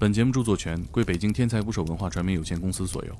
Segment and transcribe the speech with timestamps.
[0.00, 3.12] 本节目著作权归北京天才捕手文化传媒有限公司所有。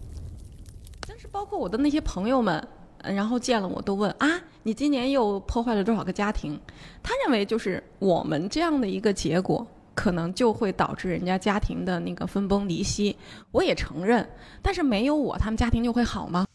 [1.08, 2.64] 但是包括我的那些朋友们，
[3.02, 4.28] 然后见了我都问啊，
[4.62, 6.56] 你今年又破坏了多少个家庭？
[7.02, 13.16] 他认为就是我们这样的一个结果，可能就会导致人家家庭的那个分崩离析。
[13.50, 14.24] 我也承认，
[14.62, 16.46] 但是没有我，他们家庭就会好吗？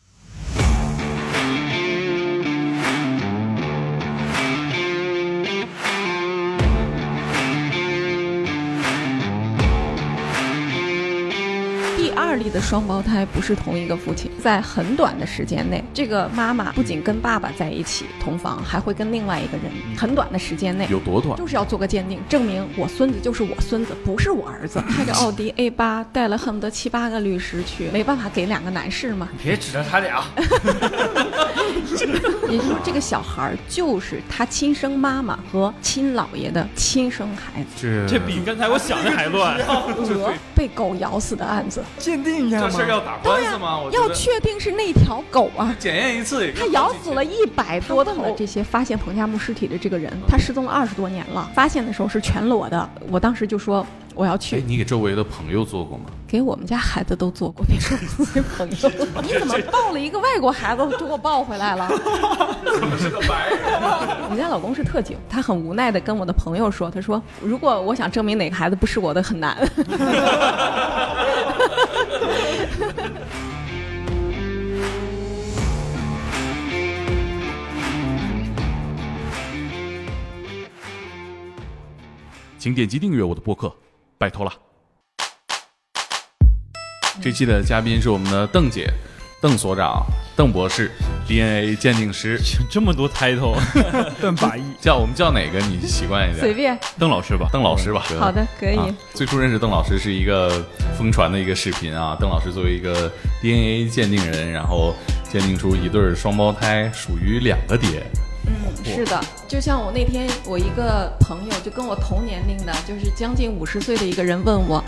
[12.53, 19.71] 的双胞胎不是同一个父亲，在很短的时间内，这个妈妈不仅跟爸爸在一起同房，还会跟另外一个人。
[19.97, 21.35] 很短的时间内，有多短？
[21.35, 24.79] 就是要做个鉴定，证明我孙子就是我孙子，不是我儿子。
[24.87, 29.27] 开着奥迪 A 八，带了恨不得七八个律师去，没办法给两个男士嘛。
[29.41, 30.23] 别指着他俩，
[32.49, 38.05] 也就是说，这个小孩就是他亲生妈妈和亲姥爷的亲生孩子。
[38.07, 39.57] 这这比刚才我想的还乱。
[40.13, 42.69] 鹅被狗咬死的案子，鉴定一下这？
[42.69, 43.79] 事儿要打官司吗？
[43.79, 45.75] 我要确定是那条狗啊。
[45.79, 48.35] 检验一次也他咬死了一百多头。
[48.37, 52.89] 这些发现彭加木尸体的这个人，他失踪了二十多年了，发现的时候是全裸的。
[53.09, 53.85] 我当时就说
[54.15, 56.05] 我要哎去，，你给周围的朋友做过吗？
[56.27, 58.89] 给我们家孩子都做过，别说自己朋友。
[59.21, 61.87] 你怎么抱了一个外国孩子就给我抱回来了？
[62.65, 63.59] 怎么是个白人。
[64.23, 69.55] 我们家老公是特警，他很无奈的跟我的朋友说：“他说如果我想证明哪个孩子不是我的，很难。”
[82.57, 83.75] 请点击订阅我的播客，
[84.17, 84.53] 拜托了。
[87.21, 88.89] 这期的嘉宾是我们的邓姐、
[89.41, 90.89] 邓所长、邓博士
[91.27, 92.39] ，DNA 鉴定师。
[92.69, 93.55] 这么多 title，
[94.21, 96.39] 邓法医，叫我们叫哪个你习惯一点？
[96.39, 98.03] 随便，邓老师吧，邓老师吧。
[98.19, 98.75] 好的，可以。
[98.75, 100.63] 啊，最初认识邓老师是一个
[100.97, 102.17] 疯传的一个视频啊。
[102.19, 104.93] 邓老师作为一个 DNA 鉴定人，然后
[105.31, 108.03] 鉴定出一对儿双胞胎属于两个爹。
[108.45, 108.53] 嗯，
[108.83, 114.83] 是的，就像我那天，我一个朋友就跟我同年龄的，就是将近五十岁的一个人问我，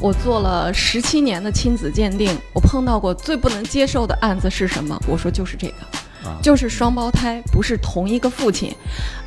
[0.00, 5.00] 我做了十七年的亲子鉴定，我碰到过最不能接受的案子是什么？
[5.08, 5.74] 我说就是这个。
[6.24, 8.74] 啊就是双胞胎不是同一个父亲，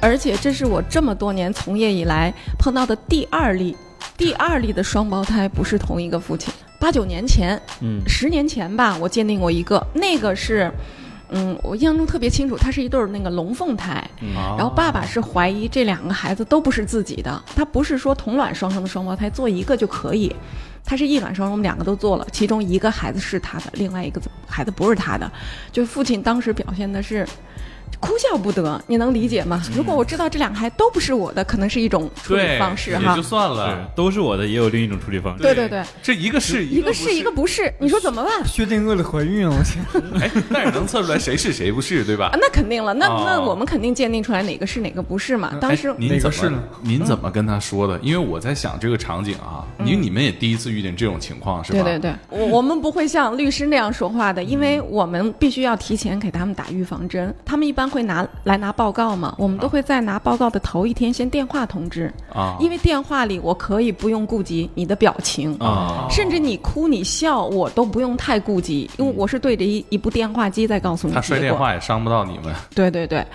[0.01, 3.75] 而且这是我这么多年从业以来碰到的第二例，
[4.17, 6.53] 第二例的双胞胎不是同一个父亲。
[6.77, 10.69] 八九年前，嗯，十年前吧，我鉴定过一个，那个是，
[11.31, 20.35] 嗯，我印象中特别清楚，他是一对儿那个龙凤胎，嗯然后爸爸是怀疑这两个孩子都不是自己的，他不是说同卵双生的双胞胎做一个就可以，
[20.83, 25.31] 他是异卵双生，我们两个都做了，其中一个孩子是他的，另外一个孩子不是他的，
[25.71, 27.27] 就父亲当时表现的是。
[27.99, 29.61] 哭笑不得，你能理解吗？
[29.75, 33.23] 如果我知道这两个孩子都不是我的，可能是一种处理方式哈也就。
[33.23, 33.89] 算了。
[33.95, 35.43] 都是我的，也有另一种处理方式。
[35.43, 38.45] 对对对，这一个是一个是一个不是，你说怎么办？
[38.45, 40.21] 薛定谔的怀孕了，我天！
[40.21, 42.37] 哎，但是能测出来谁是谁不是，对吧 啊，？
[42.41, 45.53] 那肯定了，那、哦那我们肯定鉴定出来哪个是哪个不是嘛。
[45.61, 46.51] 当时哎您怎么是
[46.81, 47.99] 您怎么跟他说的？
[48.01, 51.79] 因为我在想这个场景啊，因为你们也第一次遇见这种情况是吧？
[51.81, 57.33] 嗯对对对，我我们不会像律师那样说话的，因为我们必须要提前给他们打预防针。
[57.45, 65.55] 他们一般会拿来拿报告嘛，我们都会在拿报告的头一天先电话通知，啊，因为电话里我可以不用顾及你的表情。
[65.59, 71.39] 啊，甚至你哭你笑，我都不用太顾及，因为我是对着一一部电话机在告诉你他摔。
[71.39, 72.53] 电话也伤不到你们。
[72.73, 73.25] 对对对，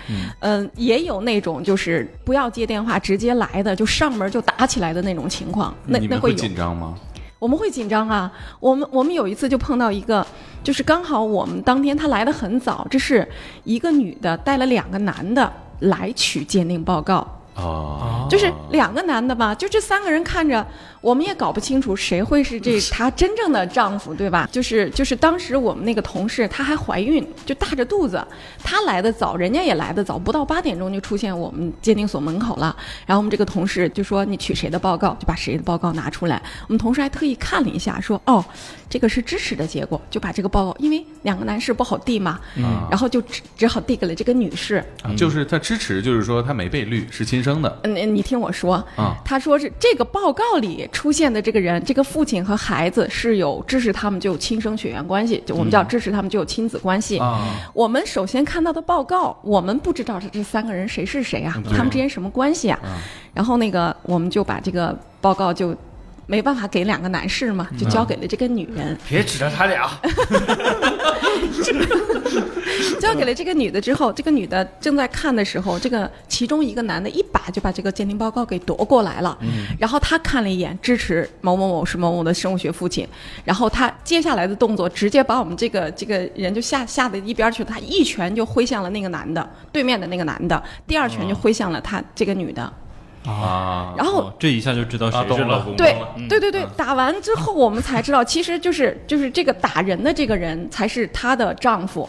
[0.41, 6.35] 嗯、也有那种就是不要接电话直接来的，就上门就打起来的那种情况，那那会。
[6.35, 6.93] 紧张吗？
[7.39, 8.31] 我们会紧张啊。
[8.59, 10.25] 我们我们有一次就碰到一个，
[10.65, 13.25] 就是刚好我们当天他来的很早，这是
[13.63, 17.25] 一个女的带了两个男的来取鉴定报告。
[17.55, 20.65] 哦，就是两个男的吧，就这三个人看着，
[21.05, 24.49] 我们也搞不清楚谁会是这 她真正的丈夫，对吧？
[24.51, 28.25] 就是就是当时我们那个同事她还怀孕，就大着肚子，
[28.63, 32.75] 她来的早，人家也来的早，不到八点钟就出现我们鉴定所门口了。
[33.05, 36.41] 然后我们这个同事就说你取谁的报告，就把谁的报告拿出来。
[36.67, 38.43] 我们同事还特意看了一下，说哦，
[38.89, 44.83] 这个是支持的结果，就把这个报告，因为两个男士不好递嘛，嗯然后就只只好递给了这个女士。
[45.03, 57.17] 啊就是他支持，就是说他没被绿，是亲生的嗯，你听我说，啊他说是这个报告里出现的这个人，这个父亲和孩子是有支持他们就有亲生血缘关系，就我们叫支持他们就有亲子关系。
[57.17, 57.41] 啊，
[57.73, 62.79] 我们首先看到的报告，我们不知道这这三个人谁是谁啊，他们之间什么关系啊？
[63.33, 65.75] 然后那个我们就把这个报告就
[66.27, 68.97] 没办法给两个男士嘛，就交给了这个女人。
[69.09, 69.89] 别指着他俩，
[72.99, 79.37] 交给了这个女的之后，这个女的正在看的时候，这个其中一个男的一把就把这个鉴定报告给夺过来了，
[79.79, 83.07] 然后他看了一眼，支持某某某是某某的生物学父亲，
[83.43, 92.71] 然后他接下来的动作直接把我们这个这个人就吓吓得一边去了，他一拳就挥向了那个男的，对面的那个男的，第二拳就挥向了他这个女的，
[93.27, 96.13] 啊，然后哦这一下就知道谁是老公对了。
[96.17, 102.07] 嗯对对对，打完之后我们才知道，其实就是就是这个打人的这个人才是她的丈夫，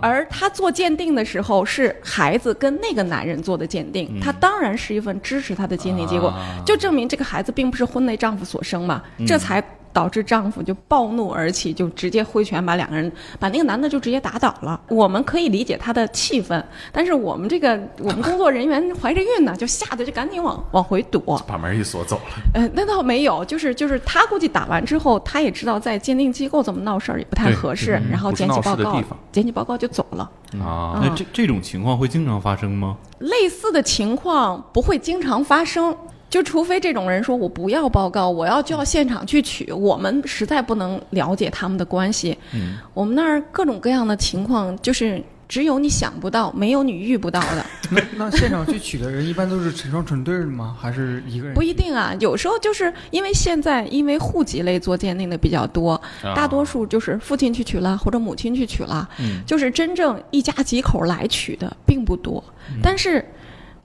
[0.00, 9.62] 而她做鉴定的时候是孩子跟那个男人做的鉴定，她当然是一份支持她的鉴定结果，啊就证明这个孩子并不是婚内丈夫所生嘛，这才。
[9.92, 14.80] 导致丈夫就暴怒而起，就直接挥拳把两个人把那个男的就直接打倒了。
[14.88, 21.20] 我们可以理解他的气愤，但是我们这个我们工作人员怀着孕呢，就吓得就赶紧往往回躲。
[21.46, 22.42] 把门一锁走了。
[22.54, 29.02] 呃，那倒没有，就是就是他估计打完之后，他也知道在鉴定机构这么闹事儿也不太合适，然后捡起报告
[29.32, 30.30] 捡起报告就走了。
[30.60, 32.96] 啊，那这这种情况会经常发生吗？
[33.20, 35.94] 类似的情况不会经常发生，
[36.30, 42.38] 就除非这种人说我不要报告，我要就要现场去取，我们实在不能了解他们的关系。
[42.54, 47.66] 嗯，我们那儿各种各样的情况，就是只有你想不到，没有你遇不到的。
[47.90, 50.76] 那那现场去取的人一般都是成双成对的吗？
[50.80, 51.54] 还是一个人？
[51.54, 62.44] 不一定啊，有时候就是因为现在因为户籍类做鉴定的比较多，啊大多数就是父亲去取了或者母亲去取了，嗯就是真正一家几口来取的并不多，
[62.80, 63.24] 但是。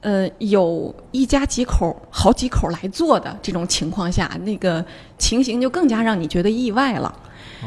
[0.06, 4.86] 呃，有一家几口、好几口来做的这种情况下，那个
[5.18, 7.12] 情形就更加让你觉得意外了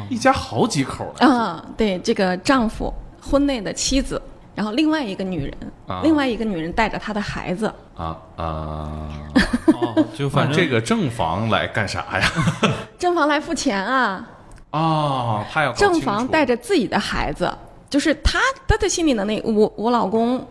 [0.08, 1.64] 一家好几口儿啊！
[1.76, 4.22] 对，这个丈夫婚内的妻子，
[4.54, 5.52] 然后另外一个女人，
[5.88, 9.08] 啊另外一个女人带着她的孩子，啊啊！
[9.74, 12.30] 哦，就反正这个正房来干啥呀？
[13.00, 14.28] 正房来付钱啊，
[14.70, 17.52] 啊，他要搞正房带着自己的孩子，
[17.90, 18.38] 就是他
[18.68, 20.46] 他的心里的那我我老公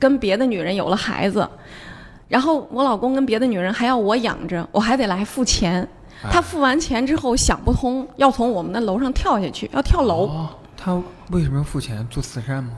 [0.00, 1.48] 跟别的女人有了孩子，
[2.26, 5.86] 然后我老公跟别的女人还要我养着，我还得来付钱。
[6.24, 10.26] 哎他付完钱之后想不通，要从我们的楼上跳下去，要跳楼。
[10.26, 10.94] 哦他
[11.30, 12.70] 为什么要付钱做慈善吗？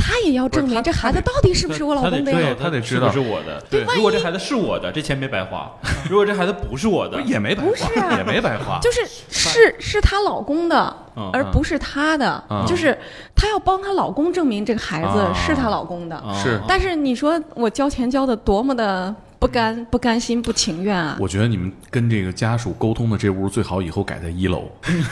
[0.00, 2.56] 他也要证明这孩子到底是不是我老公的对呀？
[2.58, 3.62] 他得知道是不是我的。
[3.70, 5.70] 对如果这孩子是我的，这钱没白花；
[6.08, 12.96] 如果这孩子不是我的，也没白花，不是啊 也没白花，就是是是她老公的嗯，而不是她的嗯，就是
[13.36, 16.16] 她要帮她老公证明这个孩子啊是她老公的。
[16.16, 21.16] 啊是但是你说我交钱交的多么的不甘、不甘心、不情愿啊！
[21.18, 24.70] 我觉得你们跟这个家属沟通的这屋最好以后改在一楼。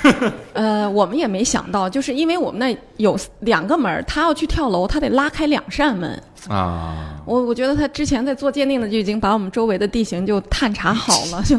[0.53, 6.23] 呃，我们也没想到，就是因为我们那有两个门，他要去跳楼，他得拉开两扇门。
[6.49, 11.57] 啊，我我觉得他之前在做鉴定的就已经把我们周围的地形就探查好了，就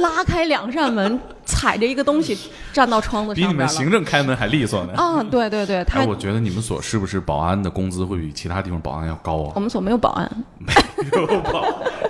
[0.00, 2.36] 拉开两扇门，踩着一个东西
[2.72, 3.66] 站到窗子上比你们。
[3.68, 4.92] 行政开门还利索呢。
[4.96, 9.60] 啊，对对对，他哎，我觉得你们所是不是保安的工资会比其他地方保安要高啊我？
[9.60, 11.64] 们所没有保安， 没有保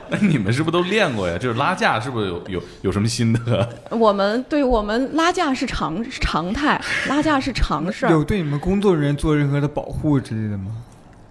[0.09, 1.37] 那你们是不是都练过呀？
[1.37, 3.69] 就是拉架，是不是有有有什么心得？
[3.91, 10.67] 我们对我们拉架是常常态，拉架是常事儿，有对你们工作人员做任何的保护之类的吗？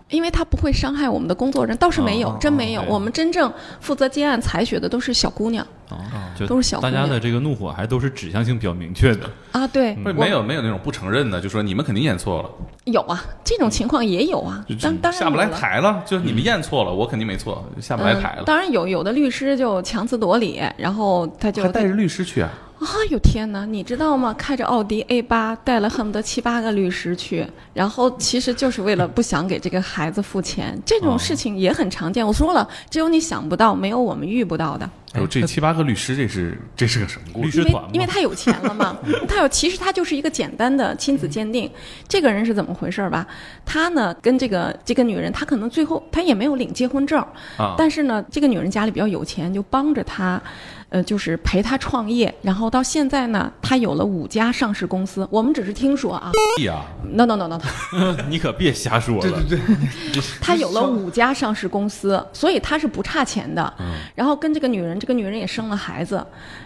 [0.09, 2.81] 因为他不会伤害我们的工作人，倒是没有，哦真没有。
[2.81, 5.97] 对我们真正负责接案采血的都是小姑娘哦
[6.37, 9.29] 就都是小姑娘大家的这个怒火还都是指向性比较明确的。
[9.51, 12.49] 啊，对，没有没有那种不承认的，就说你们肯定验错了，
[12.85, 18.39] 有啊，这种情况也有啊，当当然下不来台了，就是你们验错了，我肯定没错，下不来台嗯。
[18.39, 18.43] 了。
[18.45, 22.51] 当然有，有的律师就强词夺理，然后他就还带着律师去啊？
[22.79, 24.33] 啊，有天哪，你知道吗？
[24.37, 32.25] 开着奥迪 A 八，带了恨不得七八个律师去，然后其实就是为了不想给这个孩子付钱，这种事情也很常见。
[32.25, 34.89] 我说了，只有你想不到，没有我们遇不到的。
[35.13, 37.61] 哎呦，这七八个律师，这是这是个什么故事？
[37.61, 41.71] 律师团因为因为他有钱了嘛，他有其实他就是一个简单的亲子鉴定。
[42.09, 43.25] 这个人是怎么回事儿吧？
[43.65, 47.25] 他呢跟这个这个女人，他可能最后他也没有领结婚证，
[47.57, 50.41] 啊，但是呢，这个女人家里比较有钱，就帮着她，
[50.89, 52.33] 呃，就是陪他创业。
[52.41, 55.27] 然后到现在呢，他有了五家上市公司。
[55.31, 56.31] 我们只是听说啊
[56.63, 59.21] 呀，，no no no no，no 你可别瞎说了。
[59.21, 59.59] 对对
[60.13, 63.73] 对，他有了五家上市公司，所以他是不差钱的。
[64.13, 66.25] 然后跟这个女人，这个女人也生了孩子，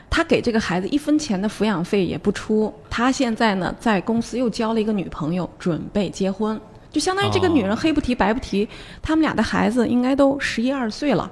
[0.10, 2.74] 他给这个孩子一分钱的抚养费也不出。
[2.90, 6.60] 他现在呢，在公司又交了一个女朋友，准备结婚。
[6.92, 8.68] 就相当于这个女人哦黑不提白不提，
[9.02, 11.30] 他们俩的孩子应该都十一二岁了。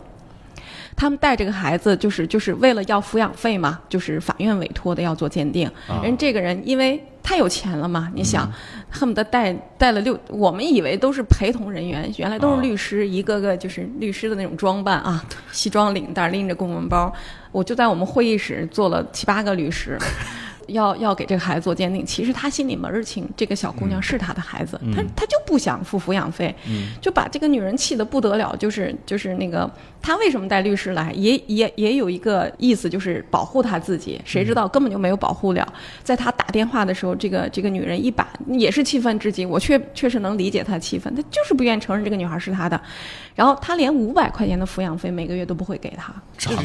[0.97, 5.67] 他们带这个孩子，就是就是为了要抚养费嘛，就是法院委托的要做鉴定。
[5.87, 8.51] 啊人这个人因为太有钱了嘛，你想，
[8.89, 17.13] 恨不得带带了六，我们以为都是陪同人员，原来都啊是律师，一个个就是律师的那种装扮啊，西装领带，拎着公文包。
[17.51, 19.99] 我就在我们会议室坐了七八个律师。
[20.67, 26.53] 要要给这个孩子做鉴定，其实他心里门儿清，这个小姑娘是他的孩子，他他就不想付抚养费，
[27.01, 28.55] 就把这个女人气得不得了。
[28.57, 29.69] 就是就是那个
[30.01, 34.19] 他为什么带律师来，也也也有一个意思，就是保护他自己。
[34.25, 35.73] 谁知道根本就没有保护了。
[36.03, 42.79] 在他打电话的时候，这个这个女人一把也是气愤至极，我确确实能理解她的气愤，她就是不愿意承认这个女孩是他的，
[43.37, 46.11] 然后他连五百块钱的抚养费每个月都不会给他，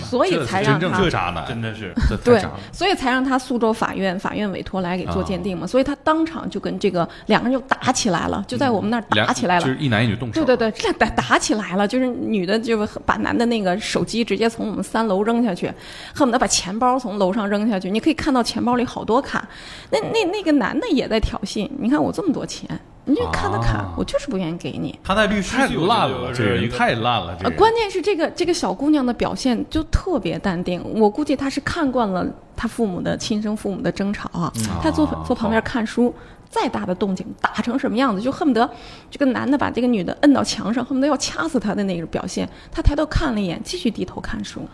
[0.01, 1.93] 所以才让他真正的渣男，真的是
[2.25, 9.67] 对。，所以才让他苏州法院法院委托来给做鉴定嘛，所以他当场就跟这个两个人就打起来了，就在我们那儿打起来了。
[9.67, 10.43] 就是一男一女动手。
[10.43, 15.71] 对对对，这打打起来了，就是女的就把男的那个手机直接从我们三楼扔下去，
[16.15, 17.91] 恨不得把钱包从楼上扔下去。
[17.91, 19.47] 你可以看到钱包里好多卡，
[19.91, 21.71] 那那那个男的也在挑衅。
[21.79, 22.67] 你看我这么多钱，
[23.05, 24.99] 你就看的卡，啊我就是不愿意给你。
[25.03, 27.59] 他在律师太烂了，这人太烂了，这呃，人。
[27.59, 36.15] 关键是这个这个小姑娘的表现就特别淡定，我估计她是看惯了她父母的亲生父母的争吵啊，她坐啊坐旁边看书，
[36.49, 38.71] 再大的动静打成什么样子，就恨不得
[39.11, 44.65] 这个男的把这个女的摁到墙上，恨不得要掐死她的那个表现，她抬头看了一眼，继续低头看书，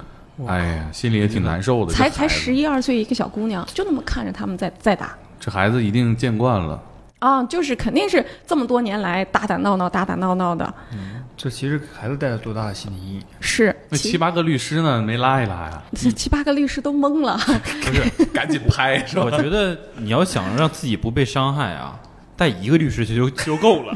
[0.46, 1.94] 哎呀，心里也挺难受的。
[1.94, 5.16] 才才十一二岁一个小姑娘，就那么看着他们在在打。
[5.40, 6.78] 这孩子一定见惯了。
[7.18, 13.22] 啊，就是肯定是这么多年来打打闹闹、打打闹闹的，嗯这其实给孩子带来多大的心理阴影？
[13.40, 15.82] 是其那七八个律师呢，没拉一拉呀？
[15.94, 17.38] 这七八个律师都懵了。
[17.84, 19.22] 不是，赶紧拍是吧？
[19.24, 21.96] 我觉得你要想让自己不被伤害啊，
[22.38, 23.94] 带一个律师去就 就够了。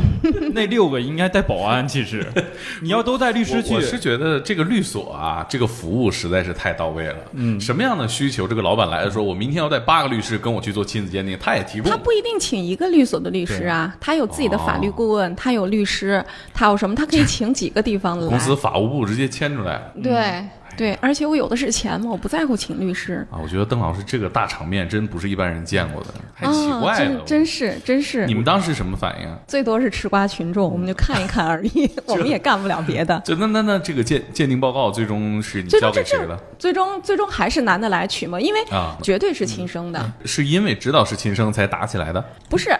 [0.52, 2.26] 那六个应该带保安，其实
[2.82, 7.16] 你要都带律师去我我，是觉得这个律所啊，这个服务实在是太到位了。
[7.34, 11.96] 嗯，什么样的需求，这个老板来了说，我明天要带八个律师跟我去做亲子鉴定，他也提供他。
[11.96, 16.96] 不一定请一个律所的律师啊，他有自己的法律顾问，他有律师，他有什么？
[16.96, 18.28] 他可以请几个地方的来。
[18.28, 20.44] 公司法务部直接牵出来对
[20.76, 23.26] 对，而且我有的是钱嘛，我不在乎请律师。
[23.30, 23.38] 啊！
[23.42, 27.16] 我觉得邓老师这个大场面真不是一般人见过的，太奇啊，怪了。
[27.26, 29.38] 真真是真是你，们当时什么反应啊？
[29.46, 33.20] 最多是吃瓜群众，我们就看一看而已， 我们也干不了别的。
[33.24, 36.38] 就那那那这个鉴鉴定报告最终是你交给谁了？
[36.58, 42.24] 最终最终还是男的来取嘛，因为啊绝对是亲生的，是因为知道是亲生才打起来的？
[42.48, 42.70] 不是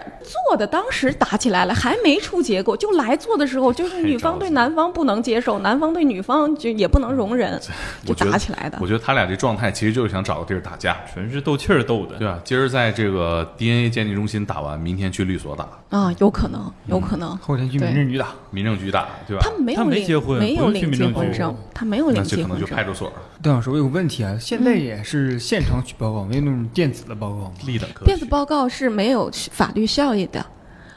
[0.48, 7.60] 做的当时打起来了，还没出结果，就来做的时候，就是女方对男方不能接受，男方对女方就也不能容忍，
[8.04, 8.86] 就我觉得打起来的我。
[8.86, 12.16] 觉得他俩这状态其实就是想找个地儿打架，纯是斗气儿斗的。
[12.18, 12.40] 对啊？
[12.44, 17.36] 今儿在这个 DNA 鉴定中心打完，明天去律所打，啊，有可能，有可能。
[17.38, 19.50] 后天去民政局打，民政局打，对吧他？
[19.52, 22.70] 们没有领结婚没有领结婚证，他没有领结婚证那就可能。
[22.70, 27.52] 就派出所了，邓老师，我有个问题啊，现在也是现场取报告，没有那种电子的报告吗？
[27.66, 30.44] 立等科电子报告是没有法律效益的。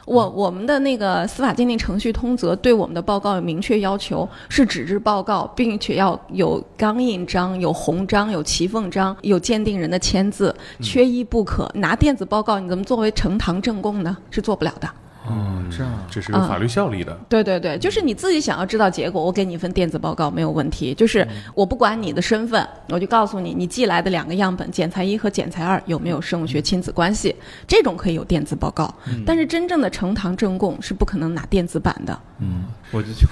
[0.06, 11.68] 我我们的那个司法鉴定程序通则对我们的报告有明确要求，是纸质报告，并且要有钢印章、有红章、有骑缝章、有鉴定人的签字，缺一不可。
[11.74, 14.16] 拿电子报告你怎么作为呈堂证供呢？
[14.30, 14.88] 是做不了的。
[15.26, 17.18] 哦，这样啊，这是有法律效力的。
[17.28, 20.94] 对对对，就是你自己想要知道结果，我给你一份电子报告没有问题。
[20.94, 27.34] 就是我不管你的身份，我就告诉你，你寄来的两个样本，检材一和检材二有没有生物学亲子关系，
[27.66, 28.92] 这种可以有电子报告。
[29.26, 32.18] 但是真正的呈堂证供是不可能拿电子版的。
[32.38, 33.26] 嗯我就去。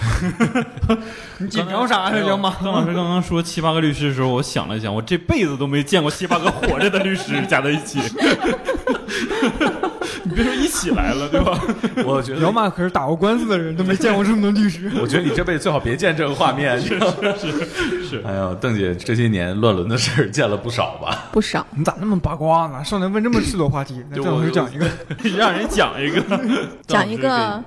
[1.39, 2.51] 你紧张啥呀，杨妈？
[2.63, 8.01] 邓老师刚刚说七八个律师的时候，我想了一想，我这辈子都没见过七八个活着的律师加在一起。
[10.25, 11.61] 你别说一起来了，对吧？
[12.05, 14.91] 我觉得姚，妈可是打过官司的人，都没见过这么多律师。
[15.01, 16.81] 我觉得你这辈子最好别见这个画面。
[16.81, 16.99] 是
[17.39, 18.23] 是是。
[18.25, 21.27] 哎呦，邓姐这些年乱伦的事儿见了不少吧？
[21.33, 22.83] 不少，你咋那么八卦呢？
[22.85, 24.87] 上来问这么赤裸话题，那就邓老师讲一个。
[25.37, 26.23] 让人讲一个，
[26.87, 27.63] 讲一个，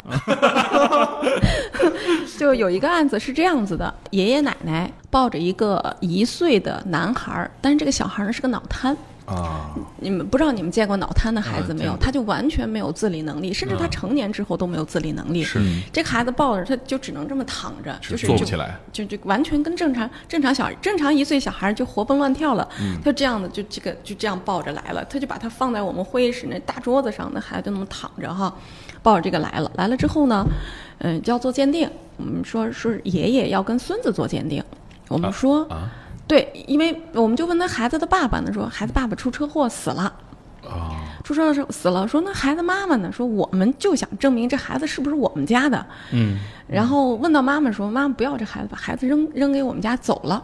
[2.38, 8.96] 就有一个案子是这样子的：爷爷奶奶抱着一个一岁的男孩，但是这个小孩儿呢是个脑瘫。
[9.28, 11.98] 啊，你们不知道你们见过脑瘫的孩子没有？
[11.98, 15.44] 他就完全没有自理能力，甚至他成年之后都没有自理能力。
[15.44, 15.60] 是。
[15.92, 18.80] 这个孩子抱着他就只能这么躺着，就是坐不起来。
[18.94, 22.96] 就就完全跟正常正常小正常一岁小孩就活蹦乱跳了，嗯。
[23.04, 28.56] 他就这样的就这个就这样抱着来了，他就把他放在我们会议室那大桌子上，那孩子就那么躺着哈，
[29.04, 30.46] 抱着这个来了，来了之后呢，
[31.00, 34.64] 嗯、就要做鉴定，我们说说爷爷要跟孙子做鉴定，
[35.10, 35.92] 我们说、啊
[36.28, 40.14] 对，因为我们就问他孩子的爸爸呢，说孩子爸爸出车祸死了。
[40.68, 40.92] 啊，
[41.24, 43.10] 出车祸死了，说那孩子妈妈呢？
[43.10, 45.86] 说我们就想证明这孩子是不是我们家的。
[46.12, 50.36] 嗯，然后问到妈妈说：“妈妈不要这孩子，把孩子扔扔给我们家走了。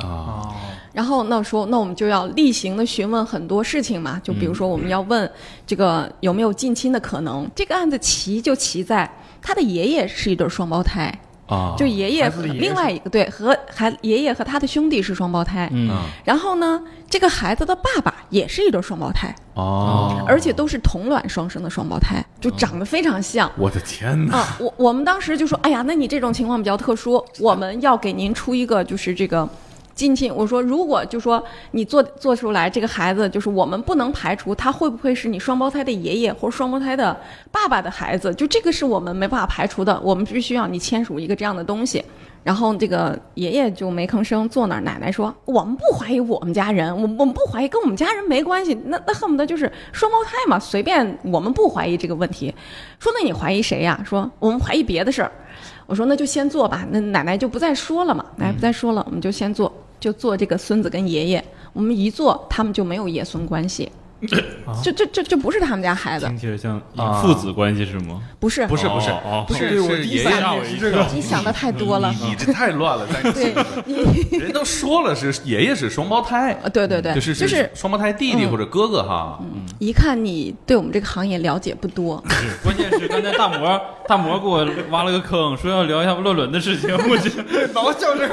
[0.00, 0.54] 啊，哦，”
[0.92, 5.30] 然后那说那我们就要例行的询问很多事情嘛，就比如说我们要问
[5.66, 7.48] 这个有没有近亲的可能。
[7.54, 15.88] 这个案子奇就奇在他的爷爷是一对双胞胎，啊，就爷爷另外一个对和孩爷爷和他的兄弟是双胞胎，嗯。
[15.90, 16.02] 嗯。
[16.24, 23.50] 然后呢，这个孩子的爸爸也是一对双胞胎，哦，而且都是同卵双生的双胞胎，就长得非常像。
[23.56, 24.38] 我的天哪！
[24.38, 29.48] 啊，我我们当时就说，哎呀，那你这种情况比较特殊，我们要给您出一个就是这个
[29.96, 30.32] 近亲。
[30.32, 37.18] 我说，如果就说你做做出来这个孩子，就是我们不能排除他会不会是你双胞胎的爷爷或者双胞胎的
[37.50, 42.04] 爸爸的孩子，就这个是我们没办法排除的，我们必须要你签署一个这样的东西。
[42.44, 44.80] 然后这个爷爷就没吭声，坐那儿。
[44.80, 48.72] 奶奶说：“我们不怀疑我们家人，我我们不怀疑，跟我们家人没关系。
[48.84, 52.54] 那那恨不得就是双胞胎嘛，随便我们不怀疑这个问题。
[53.00, 54.00] 说那你怀疑谁呀？
[54.04, 55.32] 说我们怀疑别的事儿。
[55.86, 56.86] 我说那就先做吧。
[56.92, 61.44] 那奶奶就不再说了嘛，奶奶不再说了，我们就先做，就做这个孙子跟爷爷。
[61.72, 63.90] 我们一做，他们就没有爷孙关系，
[64.82, 67.22] 就这这这不是他们家孩子，听起来像啊。
[67.22, 68.20] 父子关系是吗？
[68.40, 68.66] 不是。
[68.66, 69.10] 不是不是。
[69.46, 72.12] 不是对我是爷爷第一反应是这个，你想的太多了。
[72.20, 73.54] 你这太乱了，在你对。
[73.86, 78.50] 你， 人都说了是爷爷是双胞胎，呃对对对，就是就是双胞胎弟弟嗯。
[78.50, 79.38] 或者哥哥哈。
[79.78, 82.22] 一看你对我们这个行业了解不多，
[82.62, 87.30] 关键是刚才大魔大魔给我挖了个坑，说要聊一下乱伦的事情，我去，
[87.74, 88.28] 老较这。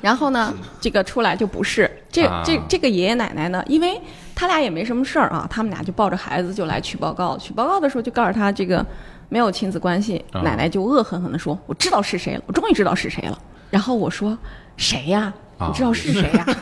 [0.00, 1.90] 然后呢，这个出来就不是。
[2.10, 2.42] 这啊。
[2.44, 4.00] 这这个爷爷奶奶呢，因为
[4.40, 8.86] 他俩也没什么事儿啊，他们俩就抱着孩子就来取报告，取报告的时候就告诉他这个
[9.28, 13.36] 没有亲子关系，啊奶奶就恶狠狠地说：“我知道是谁了，我终于知道是谁了。”
[13.68, 14.38] 然后我说
[14.78, 15.32] ：“谁呀？
[15.58, 16.46] 啊你知道是谁呀？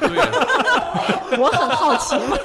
[1.39, 2.37] 我很好奇嘛。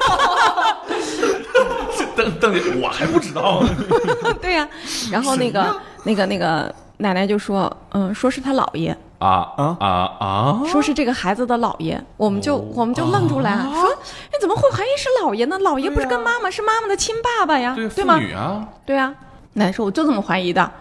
[2.13, 3.69] 邓邓姐，我还不知道呢。
[4.43, 4.67] 对呀、
[5.09, 5.73] 然后那个
[6.03, 9.87] 那个那个奶奶就说：“嗯，说是他姥爷。”啊啊啊
[10.19, 10.61] 啊！
[10.65, 15.59] 说是这个孩子的姥爷，我们就、我们就愣住了，说你怎么会怀疑是姥爷呢？
[15.59, 18.15] 姥爷不是跟妈妈、是妈妈的亲爸爸呀，对，对吗？
[18.15, 19.13] 妇女啊，对啊，
[19.53, 20.71] 奶奶说我就这么怀疑的。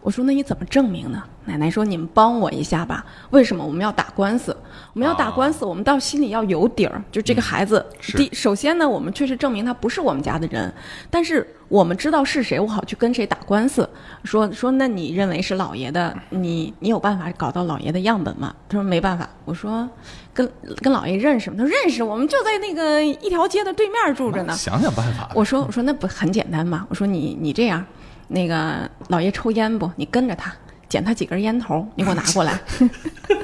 [0.00, 1.22] 我说那你怎么证明呢？
[1.44, 3.04] 奶奶说你们帮我一下吧。
[3.30, 4.56] 为什么我们要打官司？
[4.94, 7.02] 我们要打官司，我们到心里要有底儿。
[7.10, 7.84] 就这个孩子，
[8.14, 10.70] 第首先呢，我们确实证明他不是我们家的人，
[11.08, 13.88] 但是我们知道是谁，我好去跟谁打官司。
[14.24, 18.54] 说说那你认为是老爷的，你你有办法搞到老爷的样本吗？
[18.68, 19.26] 他说没办法。
[19.46, 19.88] 我说
[20.34, 20.46] 跟
[20.82, 21.56] 跟老爷认识吗？
[21.58, 24.52] 他说认识，我们就在那个一条街的对面住着呢。
[24.54, 25.30] 想想办法。
[25.34, 26.86] 我说我说那不很简单吗？
[26.90, 27.82] 我说你你这样，
[28.28, 29.90] 那个老爷抽烟不？
[29.96, 30.52] 你跟着他
[30.86, 32.60] 捡他几根烟头，你给我拿过来。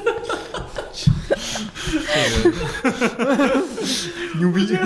[4.39, 4.77] 牛逼！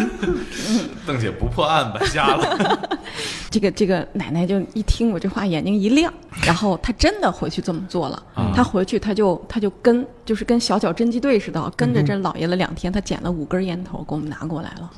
[1.07, 2.99] 邓姐不破案白瞎了。
[3.51, 6.13] 这个这个奶奶就一听我这话，眼睛一亮，
[6.47, 8.23] 然后她真的回去这么做了。
[8.35, 14.91] 啊她回去，她就她就跟就是跟小小侦缉队似的，跟着这老爷了两天，她捡了五根烟头给我们拿过来了。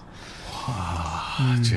[0.68, 1.76] 哇这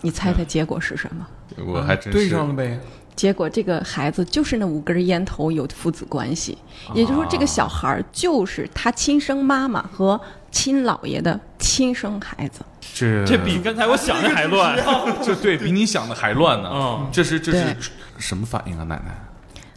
[0.00, 1.26] 你猜猜结果是什么？
[1.66, 2.78] 我还真对上了呗。
[3.18, 6.56] 结果这个孩子就是那五根烟头有父子关系，
[6.94, 10.18] 也就是说，这个小孩儿就是他亲生妈妈和
[10.52, 12.60] 亲姥爷的亲生孩子。
[12.94, 14.78] 这这比刚才我想的还乱。
[15.20, 16.70] 这对比你想的还乱呢。
[16.72, 17.76] 嗯这是这是
[18.18, 19.12] 什么反应啊，奶奶？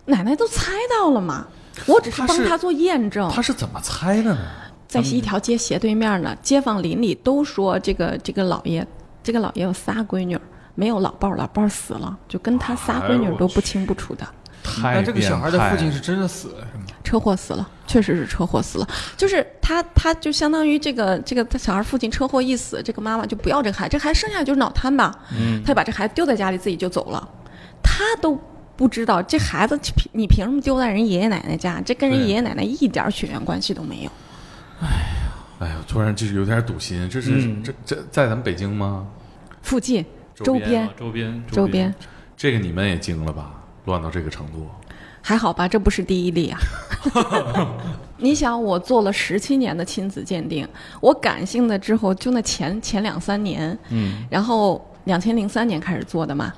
[0.05, 1.47] 奶奶都猜到了嘛，
[1.87, 3.27] 我只是帮他做验证。
[3.31, 4.39] 他是怎么猜的呢？
[4.87, 8.85] 在一条街斜对面呢，街坊邻里都说这个这个老爷，
[9.23, 10.41] 这个老爷有仨闺女儿，
[10.75, 14.27] 没有老伴儿，老伴儿死了，就跟他仨闺女都不清不楚的。
[14.63, 16.83] 太那这个小孩的父亲是真的死了是吗？
[17.03, 18.87] 车祸死了，确实是车祸死了。
[19.17, 27.27] 就是他，他就相当于这个这个他小孩父亲车祸一死，这个妈妈就不要这个孩子，这孩子生下来就是脑瘫吧，嗯，他就把这孩子丢在家里，自己就走了，
[27.81, 28.39] 他都
[28.75, 29.79] 不知道这孩子
[30.11, 31.81] 你凭什么丢在人爷爷奶奶家？
[31.83, 34.11] 这跟人爷爷奶奶一点血缘关系都没有。
[34.81, 37.09] 哎呀，哎呀，突然就是有点堵心。
[37.09, 39.07] 这是、嗯这这在咱们北京吗？
[39.63, 40.05] 附近
[40.43, 41.93] 周边啊周边周边
[42.35, 43.51] 这个你们也惊了吧？
[43.85, 44.67] 乱到这个程度。
[45.23, 46.59] 还好吧，这不是第一例啊。
[48.17, 50.67] 你想，我做了十七年的亲子鉴定，
[50.99, 56.51] 我感性的之后就那前前两三年，嗯，然后两千零三年开始做的嘛。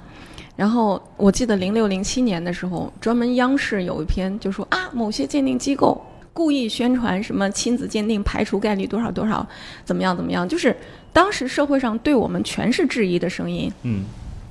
[0.56, 9.46] 然后我记得零六零七年的时候，专门央视有一篇就说啊，某些鉴定机构故意宣传什么亲子鉴定排除概率多少多少，
[9.84, 10.76] 怎么样怎么样，就是
[11.14, 14.04] 当时社会上对我们全是质疑的声音，嗯，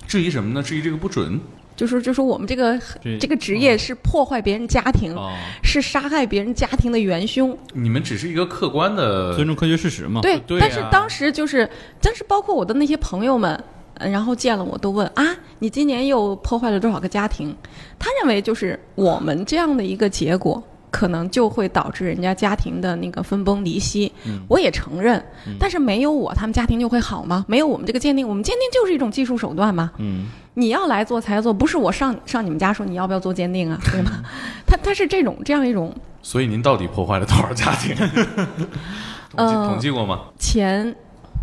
[0.07, 0.63] 质疑什么呢？
[0.63, 1.39] 质疑这个不准。
[1.75, 5.33] 就说就说我们这个这这个职业是破坏别人家庭，哦，
[5.65, 7.57] 是杀害别人家庭的元凶。
[7.73, 10.21] 你们只是一个客观的尊重科学事实嘛。
[10.21, 11.69] 对，但是当时就是，
[12.01, 13.59] 但是包括我的那些朋友们，
[13.95, 15.27] 呃然后见了我都问啊，
[15.61, 17.57] 你今年又破坏了多少个家庭？
[17.99, 24.13] 他认为就是我们这样的一个结果，可可能就会导致人家家庭的那个分崩离析。
[24.25, 25.21] 嗯我也承认，
[25.59, 27.45] 但是没有我，他们家庭就会好吗？
[27.49, 29.91] 没有我们这个鉴定，我们鉴定就是一种技术手段嘛。
[29.99, 34.23] 嗯，你要来做才做，不是我上上你们家说你要不要做鉴定啊，对吗？
[34.65, 37.97] 他他是这种这样一种所以您到底破坏了多少家庭？
[39.35, 40.21] 统计呃统计过吗？
[40.39, 40.95] 前，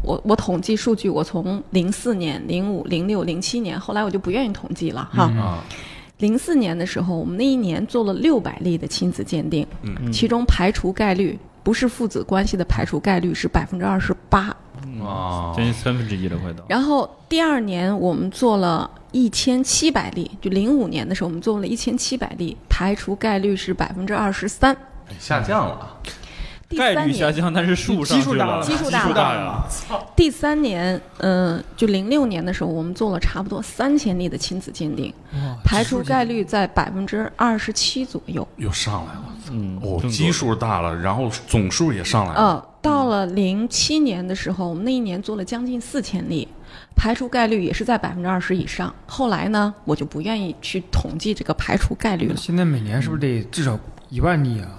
[0.03, 5.23] 我我统计数据，我从零四年、零五、零六、零七年，后来我就不愿意统计了哈。
[5.23, 5.63] 啊，
[6.19, 14.55] 零四年的时候，我们那一年做了六百例的亲子鉴定，嗯其中排除概率不是父子关系的排除概率是百分之二十八。
[15.01, 16.63] 啊，将近三分之一了，快到。
[16.67, 24.75] 然后第二年我们做了一千七百例，就零五年的时候我们做了一千七百例，排除概率是百分之二十三。
[25.19, 25.97] 下降了。
[26.69, 29.63] 第概三年，率下降，但是数上去了，基数大了大呀。
[30.15, 35.11] 第三年，嗯、就零六年的时候，我们做了差不多三千例的亲子鉴定，
[35.65, 38.47] 排除概率在百分之二十七左右。
[38.57, 42.39] 又上来了，嗯，哦，更多基数大了，然后总数也上来了。
[42.39, 46.47] 呃，到了零七年的时候，我们那一年做了将近四千例，
[46.95, 48.93] 排除概率也是在百分之二十以上。
[49.07, 52.37] 后来呢，我就不愿意去统计这个排除概率了。
[52.37, 53.79] 现在每年是不是得至少
[54.09, 54.69] 一万例啊？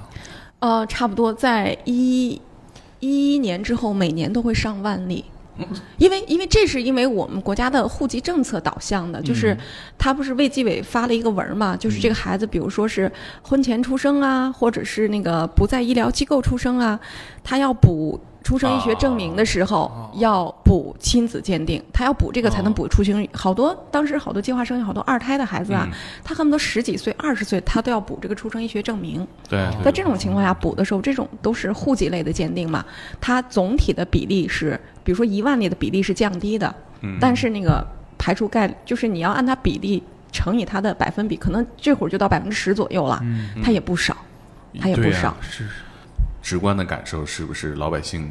[0.60, 2.40] 呃，差不多在一
[3.00, 5.24] 一一年之后，每年都会上万例。
[5.98, 9.54] 因为，因为这是因为我们国家的户籍政策导向的，就是
[9.98, 16.98] 他不是卫计委发了一个文儿嘛，就是这个孩子，比如说是婚前出生啊，或者是那个不在医疗机构出生啊，
[17.44, 23.26] 他要补出生医学证明的时候，要补亲子鉴定，他要补这个才能补出生。
[23.32, 25.92] 好多当时好多计划生育好多二胎的孩子啊，嗯
[26.24, 29.26] 他恨不得十几岁、二十岁，他都要补这个出生医学证明。
[29.48, 32.84] 对，在这种情况下补的时候，这种都是户籍类的鉴定嘛，
[33.20, 37.86] 它总体的比例是，比如说一万例的比例是降低的，嗯但是那个
[38.18, 43.22] 排除概率就是你要按它比例乘以它的百分比，可能这会儿就到百分之十左右了，
[43.62, 44.16] 它也不少，
[44.80, 45.36] 它也不少。
[45.40, 45.64] 是
[46.42, 48.30] 直观的感受是不是老百姓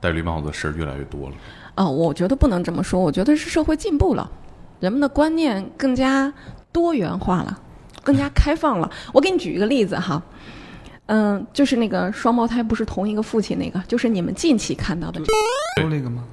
[0.00, 1.36] 戴绿帽子的事儿越来越多了？
[1.76, 4.30] 哦，我觉得不能这么说，我觉得是社会进步了，
[4.80, 6.32] 人们的观念更加
[6.72, 7.58] 多元化了，
[8.02, 8.90] 更加开放了。
[9.14, 10.22] 我给你举一个例子哈，
[11.06, 15.26] 嗯，就是那个双胞胎不是同一个父亲那个，就是你们近期看到的这
[15.82, 16.24] 都那个吗？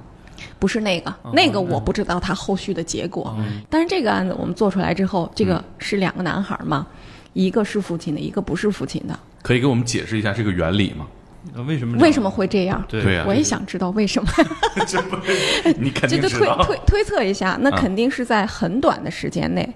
[0.58, 3.36] 不是那个，那个我不知道他后续的结果。
[3.70, 6.86] 但是这个案子我们做出来之后，这个是两个男孩嘛，
[7.32, 9.18] 一个是父亲的，一个不是父亲的。
[9.42, 11.06] 可以给我们解释一下这个原理吗？
[11.54, 11.98] 那为什么？
[11.98, 12.28] 为什么？
[12.30, 12.84] 会这样？
[12.88, 14.28] 对对呀我也想知道为什么。
[15.78, 16.64] 你肯这就推定知道。
[16.64, 19.68] 推推测一下，那啊肯定是在很短的时间内，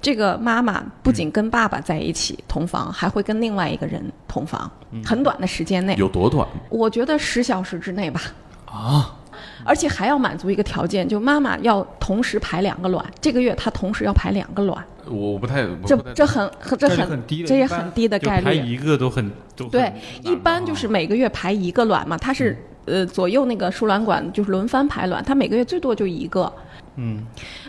[0.00, 4.70] 这个妈妈不仅跟爸爸在一起同房，还会跟另外一个人同房，
[5.04, 6.46] 很短的时间内，有多短？
[6.68, 8.20] 我觉得十小时之内吧。
[8.66, 9.16] 啊，
[9.64, 18.44] 而且还要满足一个条件，就妈妈要同时排两个卵，这个月她同时要排两个卵，我我不太，这不太这很很这很很低的这也很低的概率。
[18.44, 19.92] 排一个都很都很对，
[20.22, 26.52] 一般就是每个月排一个卵嘛，它是呃左右那个输卵管就是轮番排卵，它每个月最多就一个。
[26.96, 27.24] 嗯，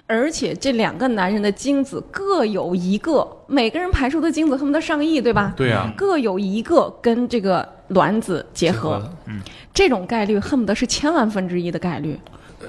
[0.08, 5.54] 而且这两个男人的精子各有一个，每个人排出的精子恨不得上亿，对吧？
[5.56, 9.40] 对呀、各有一个跟这个卵子结合，了嗯，
[9.74, 12.20] 这种概率恨不得是千万分之一的概率。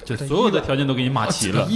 [0.05, 1.67] 就所有的条件都给你码齐了。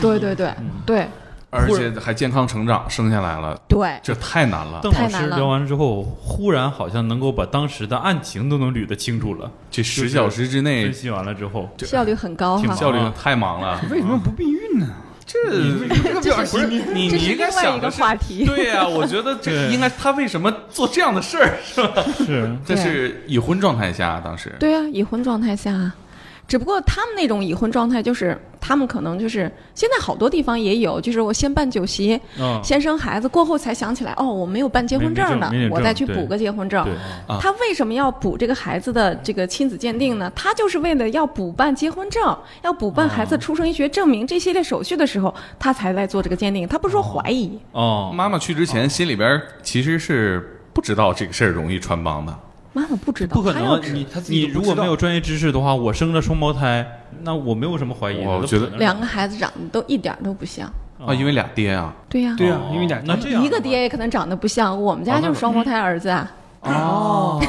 [0.00, 0.54] 对对对
[0.86, 1.06] 对
[1.50, 4.80] 而且还健康成长，生下来了，对，这太难了。
[4.82, 9.50] 邓老太难了师聊完之后，忽然好像能够把当时的案情都能捋得清楚了。
[9.70, 13.80] 这十小时之内分，析完了之后，效率很高效率太忙了。
[13.90, 14.86] 为什么不避孕呢？
[15.30, 15.38] 这
[15.86, 18.44] 这个表情，你你你应该另外一个想的是，话题。
[18.48, 22.02] 对呀、我觉得这应该他为什么做这样的事儿是吧？
[22.24, 25.92] 是这是已婚状态下，当时对啊，已婚状态下，
[26.48, 36.88] 只不过他们那种已婚状态，就是他们可能就是现在好多地方也有，就是我先办酒席，嗯，先生孩子，过后才想起来，哦，我没有办结婚证呢我再去补个结婚证。
[37.38, 40.32] 他为什么要补这个孩子的这个亲子鉴定呢？
[40.34, 46.66] 他就是为了要补办结婚证，要补办孩子出生医学证明这系列手续的时候，他才来做这个鉴定。
[46.66, 52.34] 他不是说怀疑，哦，妈妈去之前心里边其实是不知道这个事儿容易穿帮的。
[52.72, 56.86] 妈妈不知道，不可能，你你如果没有专业知识的话，我生了双胞胎，
[57.22, 58.24] 那我没有什么怀疑。
[58.24, 60.70] 我觉得两个孩子长得都一点都不像。
[61.04, 66.28] 啊，因为俩爹啊，对呀、对呀哦，因为俩那这样一个爹也可能长得不像，我们家就是双胞胎儿子啊，
[66.62, 67.40] 哦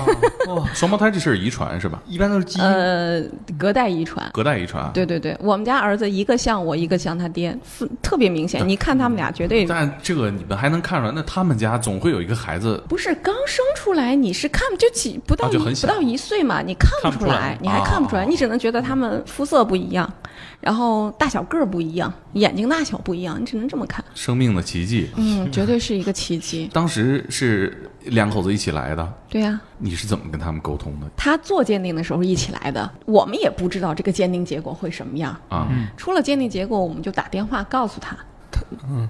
[0.47, 2.01] 哦， 双胞胎这事儿遗传是吧？
[2.07, 2.65] 一般都是基因。
[2.65, 3.21] 呃，
[3.57, 4.29] 隔代遗传。
[4.33, 4.89] 隔代遗传。
[4.93, 8.67] 对对对，我们家儿子一个像我，一个像他爹，分特别明显。
[8.67, 20.11] 你看他们俩绝对但这个你们还能看出来，那他们家总会有一个孩子，不是刚生出来，你是看就几不到一、啊就很小不到一岁嘛，你看看不出来来，你还看不出来，哦你只能觉得他们肤色不一样，
[20.59, 24.03] 然后大小个儿不一样，眼睛大小不一样，你只能这么看。
[24.13, 25.09] 生命的奇迹。
[25.15, 26.69] 嗯，绝对是一个奇迹。
[26.71, 35.35] 当时是两口子一起来的，对呀、你是怎么跟他们沟通的他做鉴定的时候一起来的，我们也不知道这个鉴定结果会什么样。
[35.49, 35.67] 啊？
[35.97, 38.17] 出了鉴定结果，我们就打电话告诉他，
[38.51, 38.61] 他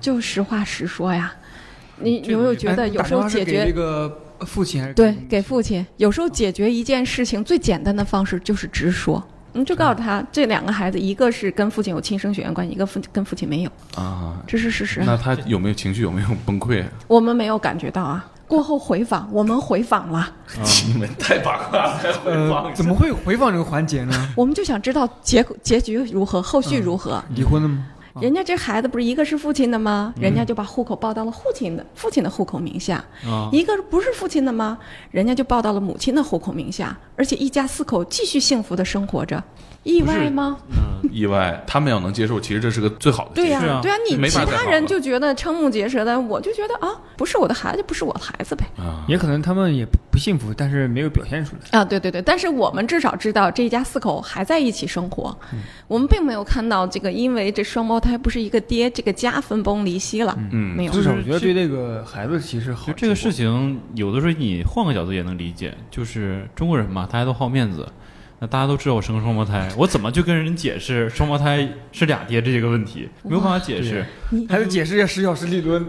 [0.02, 1.34] 就实话实说呀。
[1.97, 9.21] 你有没有觉得哎有时候解打电话是给这个父亲还是对给父亲，有时候解决一件事情最简单的方式就是直说。
[9.52, 15.02] 你就告诉他，这两个孩子，一个是跟父亲有亲生血缘关系，一个父跟父亲没有，啊，这是事实。
[15.04, 16.04] 那他有没有情绪？
[16.04, 16.86] 有没有崩溃？
[17.08, 18.25] 我们没有感觉到啊。
[18.50, 20.28] 过后回访，我们回访了，
[20.88, 24.34] 你们太八卦了，还回呃，怎么会回访这个环节呢？
[24.36, 27.24] 我们就想知道结结局如何，后续如何。
[27.36, 27.86] 离婚了吗？
[28.20, 30.12] 人家这孩子不是一个是父亲的吗？
[30.20, 34.80] 人家就把户口报到了父亲的父亲的户口名下，啊，一个不是父亲的吗？
[35.12, 39.42] 人家就报到了母亲的户口名下，而且一家四口继续幸福的生活着，
[39.84, 40.58] 意外吗？
[40.72, 41.63] 嗯意外？
[41.65, 48.65] 他们要能接受，其实这是个最好的结对呀、对呀、你其他人就觉得瞠目结舌的，我就觉得啊，不是我的孩子，不是我的孩子呗。
[48.78, 51.80] 啊，也可能他们也不不幸福，但是没有表现出来。
[51.80, 55.36] 啊，对对对，但是我们至少知道这一家四口还在一起生活，
[55.88, 61.02] 我们并没有看到这个因为这双胞胎不是一个爹，这个家分崩离析了，嗯没有至。
[61.02, 62.92] 少我觉得对这个孩子其实好。
[62.92, 67.88] 这个事情，有的时候你换个角度也能理解，就是中国人嘛，大家都好面子。
[68.41, 73.10] 那大家都知道我生个双胞胎，我怎么去跟人解释双胞胎是俩爹这个问题？
[73.23, 74.06] 没有办法解释。
[74.47, 75.86] 还得解释一下十小时理论。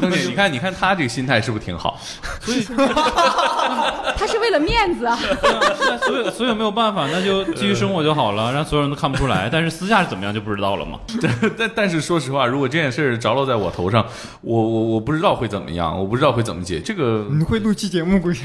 [0.00, 1.98] 邓姐，你看，你看他这个心态是不是挺好？
[2.40, 2.62] 所以
[4.16, 5.18] 他是为了面子啊，
[5.80, 9.48] 那所以所以没有办法，那就继续生活就好了，让所有人都看不出来。
[9.50, 10.98] 但是私下是怎么样就不知道了嘛。
[11.56, 14.04] 但但是说实话，如果这件事儿着落在我头上，
[14.42, 16.78] 我我我不知道会怎么样，我不知道会怎么解。
[16.78, 18.42] 这个你会录期节目估计？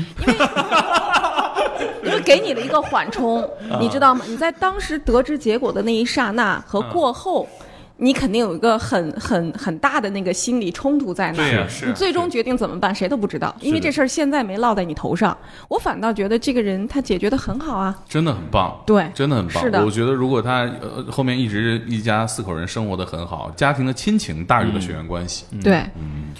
[2.21, 3.47] 给你了一个缓冲，
[3.79, 4.25] 你知道吗？
[4.27, 7.47] 你在当时得知结果的那一刹那和过后。
[7.99, 15.37] 你肯定有一个很很很大的那个心理冲突在那儿，对呀是你最终决定怎么办，谁都不知道，因为这事儿现在没落在你头上。
[15.67, 19.63] 我反倒觉得这个人他解决的很好啊，真的很棒，对真的很棒。
[19.63, 25.45] 是的我觉得如果他呃后面一直一家四口人生活的很好，家庭的亲情大于了血缘关系。
[25.63, 25.83] 对，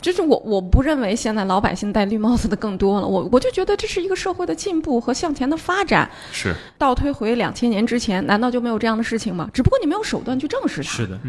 [0.01, 6.09] 就是我我不认为现在老百姓戴绿帽子的更多了，我我就觉得这是一个社会的进步和向前的发展。
[6.31, 9.49] 是，倒推回两千年之前，难道就没有这样的事情吗？
[9.53, 11.19] 只不过你没有手段去证实它，是的，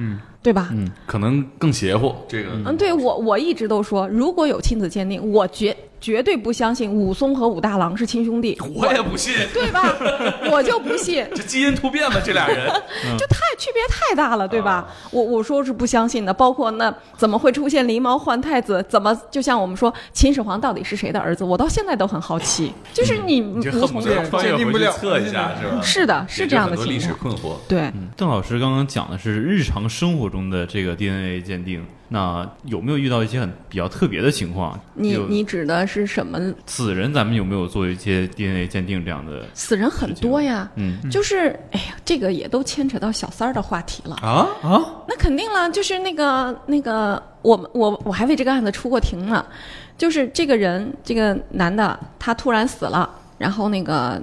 [0.42, 0.68] 对吧？
[0.72, 2.14] 嗯，可能更邪乎。
[2.28, 9.94] 这个嗯，对我我一直都说，如果有亲子鉴定，我绝绝对不相信武松和武大郎是亲兄弟，我也不信，对吧？
[10.50, 12.66] 我就不信，这基因突变吧，这俩人。
[13.18, 14.88] 就太区别太大了，对吧？
[15.10, 18.84] 我我说是不相信的，包括那怎么会出现狸猫换太子？
[18.88, 21.44] 怎么就像我们说秦始皇到底是谁的儿子？
[21.44, 25.80] 我到现在都很好奇，就是你你这无从鉴定不了测一下，是吧？
[25.82, 27.36] 是的，是这样的很多历史情况。
[27.36, 27.56] 困惑。
[27.68, 34.78] 对，邓老师刚刚讲的是日常生活中的这个 DNA 鉴定，那有没有遇到一些很比较特别的情况？
[34.94, 36.38] 你你指的是什么？
[36.66, 39.44] 死人，咱们有没有做一些 DNA 鉴定这样的？
[39.54, 44.48] 死人很多呀，嗯，就是哎呀，这个也都牵扯到小三儿的话题了啊。
[44.60, 49.46] 啊，那肯定了，就是那个那个，我们我我还为这个案子出过庭呢，
[49.96, 54.20] 就是这个人这个男的他突然死了，然后那个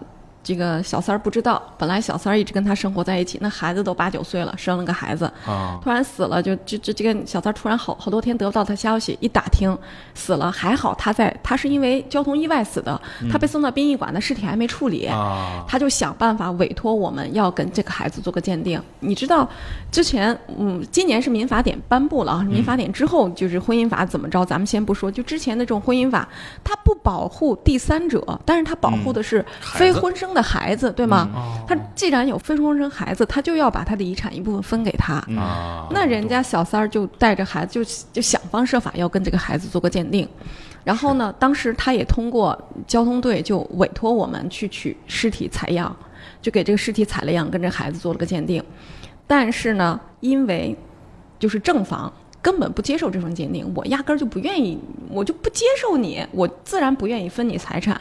[0.47, 9.77] 这个小三儿不知道，本来小三儿一直跟他生活在一起，那孩子都八九岁了，生了个孩子，啊，突然死了，就这这这个小三儿突然好好多天得不到他消息，一打听
[10.15, 12.97] 死了，还好他在，他是因为交通意外死的，
[13.29, 18.81] 他被送到殡仪馆，的尸体还没处理，啊，他就想办法委托我们要跟这个孩子做个鉴定。
[19.01, 19.49] 你知道，
[19.91, 25.11] 之前嗯，今年是民法典颁布了啊，民法典之后就是婚姻法怎么着，咱们先不说。
[25.11, 26.25] 就之前的这种婚姻法，
[26.63, 31.29] 它不保护第三者，但是它保护的是非婚生的孩子，对吗？
[31.67, 35.15] 他既然有非婚生孩子，他就要把他的遗产一部分分给他。
[35.39, 40.27] 啊，那人家小三儿就带着孩子，就就想方设法要跟这个孩子做个鉴定。
[40.83, 45.93] 然后呢，当时他也通过交通队就委托我们去取尸体采样，
[46.41, 48.63] 就给这个尸体采了样，跟这孩子做了个鉴定。
[49.25, 50.73] 但是呢，因为
[51.37, 52.11] 就是正房
[52.47, 54.79] 根本不接受这份鉴定，我压根儿就不愿意，
[55.09, 57.99] 我就不接受你，我自然不愿意分你财产。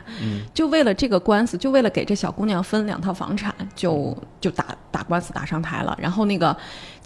[0.55, 5.99] 就为了这个官司，就为了给这小姑娘分两套房产，就就打打官司打上台了。
[6.01, 6.57] 然后那个，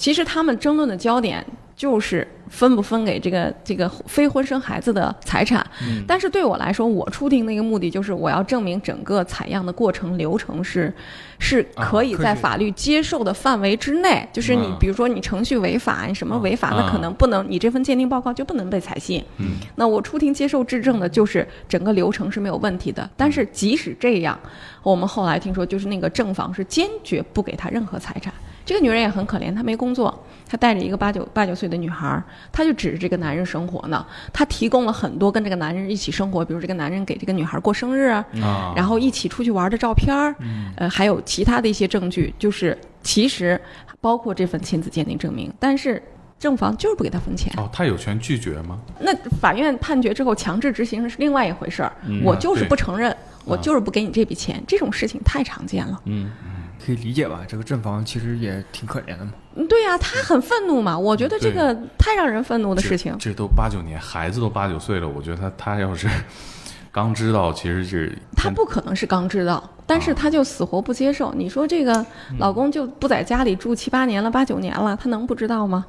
[0.01, 1.45] 其实他们争论的焦点
[1.77, 5.65] 就是分不分给这个这个非婚生孩子的财产。
[6.09, 10.91] 但是对我来说，我出庭的一个目的就是我要证明整个采样的过程流程是
[11.39, 14.27] 是可以在法律接受的范围之内。
[14.33, 19.23] 就是你嗯比如说你程序违法，你什么违法，那啊可能不能你这份鉴定报告就不能被采信。
[19.37, 23.09] 嗯，那我出庭接受质证的就是整个流程是没有问题的。
[23.19, 24.39] 但是即使这样，
[24.83, 28.33] 我们后来听说，就是那个正房是坚决不给他任何财产。
[28.71, 34.07] 这个女人也很可怜，她没工作，她带着一个八九八九岁的女孩她，就指着这个男人生活呢。
[34.33, 40.37] 她提供了很多跟这个男人一起生活，比如这个男人给这个女孩过生日啊，啊，然后一起出去玩的照片儿，
[40.77, 43.61] 呃，还有其他的一些证据，就是其实
[44.01, 46.01] 包括这份亲子鉴定证明，但是
[46.39, 47.53] 正房就是不给他分钱。
[47.57, 48.79] 哦，他有权拒绝吗？
[49.01, 53.13] 那法院判决之后强制执行是另外一回事儿，我就是不承认，
[53.45, 56.01] 我就是不给你这笔钱，这种事情太常见了。
[56.05, 56.31] 嗯，
[56.85, 57.43] 可以理解吧？
[57.47, 59.33] 这个正房其实也挺可怜的嘛。
[59.57, 63.15] 嗯对呀、他很愤怒嘛，我觉得这个太让人愤怒的事情。
[63.19, 66.09] 这都八九年，孩子都八九岁了，我觉得他他要是
[66.93, 71.35] 刚知道，其实是他不可能是刚知道，但是他就死活不接受。
[71.35, 72.07] 你说这个
[72.39, 75.85] 老公就不在家里住七八年了，八九年了，他能不知道吗？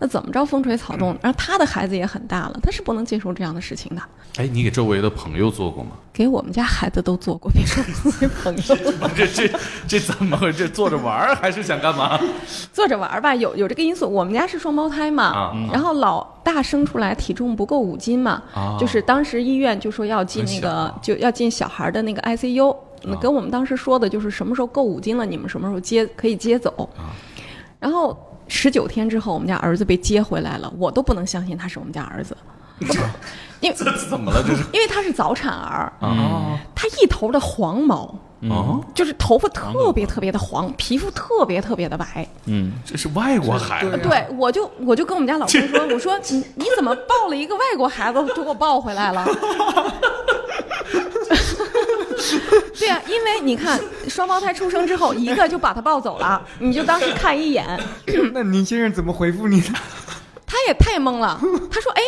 [0.00, 1.16] 那怎么着风吹草动？
[1.22, 4.02] 然后他的孩子也很大了，他是不能接受这样的事情的。
[4.38, 5.90] 哎，你给周围的朋友做过吗？
[6.12, 8.62] 给我们家孩子都做过，别说自己朋友。
[9.14, 9.48] 这这
[9.86, 10.68] 这怎么回事？
[10.68, 12.18] 坐着玩儿还是想干嘛？
[12.74, 14.08] 坐着玩儿吧，有有这个因素。
[14.08, 22.74] 我们家是双胞胎嘛，啊然后老大生出来体重不够五斤嘛，啊就是当时医院就说要进那个小就要进小孩的那个 ICU，
[23.06, 23.18] 那啊。
[23.20, 26.88] 跟我们当时说的就是什么时候够五斤了，你们什么时候接可以接走。
[26.96, 27.12] 啊。
[27.78, 28.16] 然后
[28.48, 32.36] 十九天之后，我们家儿子被接回来了，我都不能相信他是我们家儿子，
[33.60, 34.42] 因为这怎么了？
[34.42, 34.62] 就是？
[34.72, 38.14] 因为他是早产儿，哦，他一头的黄毛。
[38.50, 43.90] 哦，就是头发特别特别的黄，皮肤特别特别的白，嗯，这是外国孩子。
[43.92, 49.24] 对对，我就我就跟我们家老公说， 我说你你怎么抱了一个外国孩子就给我抱回来了？
[52.78, 57.64] 对啊、因为你看双胞胎出生之后，一个就把他抱走了，你就当时看一眼，
[58.32, 59.68] 那您先生怎么回复你的？
[60.46, 62.02] 他也他也懵了，他说：“哎，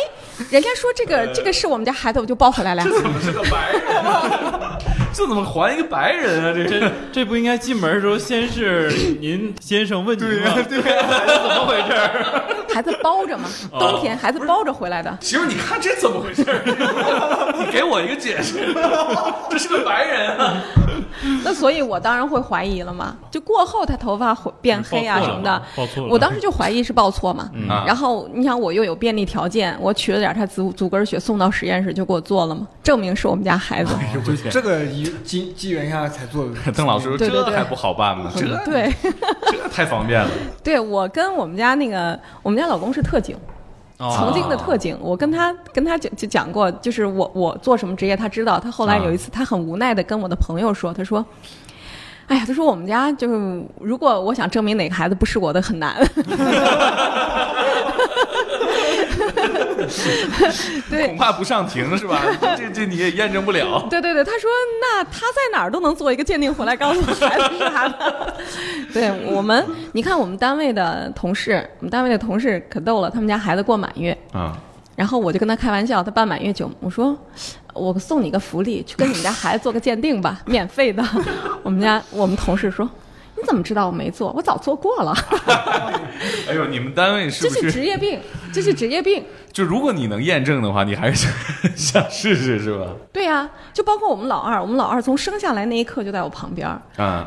[0.49, 2.83] 人家说这个这个是我们家孩子，我就抱回来了。
[2.87, 4.77] 这怎么是个白人啊？
[5.17, 6.53] 这怎么还一个白人啊？
[6.53, 8.87] 这这这不应该进门的时候先是
[9.19, 10.53] 您先生问您吗？
[10.69, 12.45] 对呀， 怎么回事？”
[12.77, 13.49] 孩子包着吗，
[13.79, 15.17] 冬天孩子包着回来的。
[15.19, 16.43] 媳妇儿，你看这怎么回事？
[17.57, 18.71] 你给我一个解释，
[19.49, 20.61] 这是个白人啊！
[21.43, 23.15] 那所以，我当然会怀疑了嘛。
[23.31, 27.49] 就过后他头发会变黑啊什么的，报错了我当时就怀疑是报错嘛。
[27.55, 33.95] 嗯然后你想，我又有便利条件，我取了点他足足根血送到实验室就给我做了嘛，证明是我们家孩子。
[34.13, 36.51] 就这个机 机机缘下才做的。
[36.75, 38.31] 邓老师这还不好办吗？
[38.35, 38.93] 这对，
[39.51, 40.29] 这太方便了。
[40.63, 43.35] 对我跟我们家那个，我们家老公是特警，
[43.97, 48.59] 哦曾经的特警，我跟他跟他讲就讲过，就是我我做什么职业，他知道。
[48.59, 51.25] 他后来有一次，他很无奈的跟我的朋友说，他说。
[52.27, 55.95] 哎呀，他说我们家就是，如果我想证明哪个孩子不是我的，很难。
[60.89, 62.21] 对恐怕不上庭是吧？
[62.57, 63.85] 这这你也验证不了。
[63.89, 64.49] 对对对，他说
[64.81, 68.35] 那他在哪儿都能做一个鉴定回来，告诉我孩子是他的。
[68.93, 74.57] 对我们，你看我们单位的同事，我们单位的同事可逗了，他们家孩子过满月，啊，
[74.95, 77.17] 然后我就跟他开玩笑，他办满月酒，我说
[77.73, 81.03] 我送你个福利，去跟你们家孩子做个鉴定吧，免费的。
[81.63, 82.89] 我们家我们同事说。
[83.37, 84.31] 你怎么知道我没做？
[84.35, 85.13] 我早做过了。
[86.49, 88.19] 哎呦，你们单位是这是这是职业病，
[88.51, 89.23] 这是职业病。
[89.53, 91.27] 就如果你能验证的话，你还是
[91.75, 92.85] 想试试是吧？
[93.11, 96.67] 对呀、就包括我们老二，我们老二从生下来那一刻就在我旁边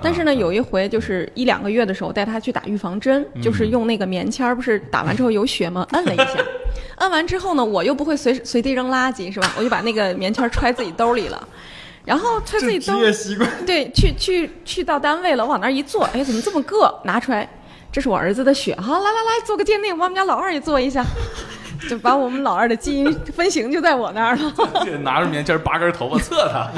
[0.03, 5.87] 但是呢，啊有一回就是一两个月的时候，带他去打预防针，就是用那个棉签儿，不是打完之后有血吗？
[5.93, 6.37] 摁了一下，
[6.99, 9.53] 摁完之后呢，我又不会随随地扔垃圾，是吧？
[9.59, 11.49] 我就把那个棉签儿揣自己兜里了，
[12.05, 13.49] 然后他自己职兜，业习惯。
[13.67, 16.93] 对，去去去到单位了，往那儿一坐，哎，怎么这么硌？
[17.05, 17.49] 拿出来，
[17.93, 21.05] 这是我儿子的血，好，来来来，做个鉴定，把我们家老二也做一下，
[21.89, 24.53] 就把我们老二的基因分型就在我那儿了。
[24.85, 26.71] 这拿着棉签儿拔根头发测他，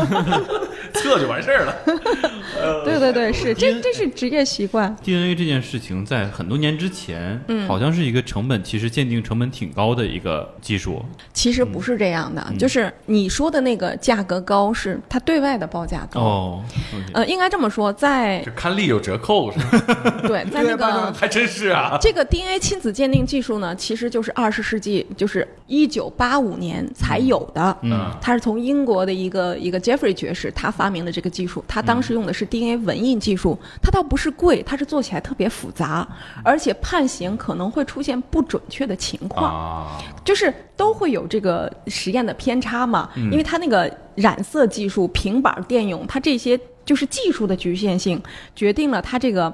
[0.95, 1.75] 测就完事儿了。
[2.85, 4.95] 对对对，是这这是职业习惯。
[5.03, 11.05] DNA 这件事情在很多年之前，嗯好像是一个成本，其实鉴定成本挺高的一个技术。
[11.33, 16.21] 其实不是这样的，就是你说的那个价格高，是它对外的报价高。
[16.21, 16.65] 哦，
[17.13, 20.21] 呃，应该这么说，在这看力有折扣是吧？
[20.27, 21.97] 对，在那个还真是啊。
[22.01, 27.77] 这个 DNA 亲子鉴定技术呢，其实就是二十世纪，就是一九八五年才有的。
[27.83, 36.07] 嗯他是从英国的一个一个 Jeffrey 爵士他发明的这个技术，他当时用的是 DNA 文印技术，它倒不是贵，它是做起来特别复杂，
[36.43, 39.55] 而且判刑可能会出现不准确的情况。
[39.55, 48.21] 啊，就是都会有这个实验的偏差嘛，嗯因为它那个染色技术、平板电泳，它这些就是技术的局限性，
[48.55, 49.53] 决定了它这个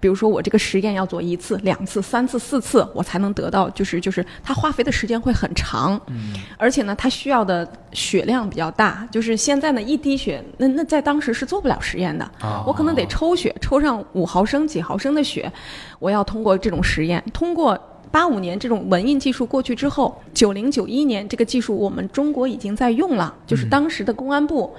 [0.00, 12.30] 比如说我这个实验要做一次、两次、三次、四次，我才能得到，就是就是它花费的时间会很长，嗯，而且呢，它需要的血量比较大，就是现在呢一滴血，那那在当时是做不了实验的，
[12.66, 15.50] 我可能得抽血，抽上五毫升、几毫升的血，
[15.98, 17.78] 我要通过这种实验，通过。
[18.10, 24.72] 八五年这种文印技术过去之后，九零九一年这个技术我们中国已经在用了，就是当时的公安部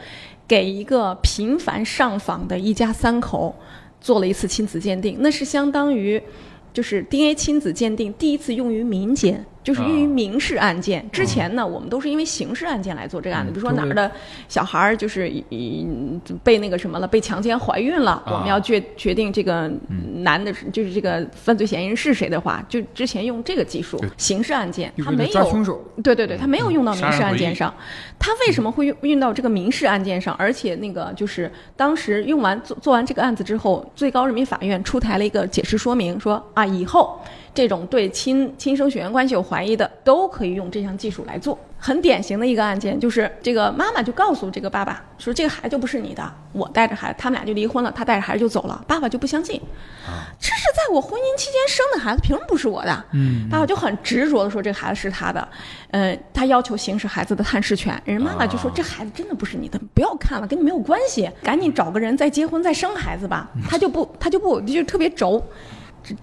[0.47, 3.53] 给一个频繁上访的一家三口
[4.05, 6.21] 做了一次亲子鉴定，那是相当于
[6.71, 9.43] 就是 DNA 亲子鉴定第一次用于民间。
[9.65, 13.51] 就是用于民事案件，之前呢，我们都是因为刑事案件来做这个案子。
[13.51, 14.09] 比如说哪儿的
[14.47, 15.33] 小孩儿就是
[16.43, 19.67] 被那个什么了，被强奸怀孕了，我们要决决定这个
[20.17, 27.73] 男的，就是这个犯罪嫌疑人是谁的话，就之前用这个技术，刑事案件他没有，对对对，他没有用到民事案件上。
[28.19, 30.35] 他为什么会用用到这个民事案件上？
[30.35, 37.19] 而且那个就是当时用完做做完这个案子之后，最高人民法院出台了一个解释说明，说啊以后。
[37.55, 41.57] 这种对亲亲生血缘关系有怀疑的，都可以用这项技术来做。
[41.77, 49.61] 很典型的一个案件，就是这个妈妈就告诉这个爸爸说：“这个孩子就不是你的，我带着孩子，他们俩就离婚了，他带着孩子就走了。”爸爸就不相信，
[50.39, 53.05] 这是在我婚姻期间生的孩子，凭什么不是我的？
[53.11, 55.47] 嗯，爸爸就很执着的说：“这个孩子是他的。”
[55.91, 65.43] 嗯，他要求行使孩子的探视权，人妈妈就说：“这孩子真的不是你的，不要看了，跟你没有关系，赶紧找个人再结婚再生孩子吧。”他就不，他就不，就特别轴。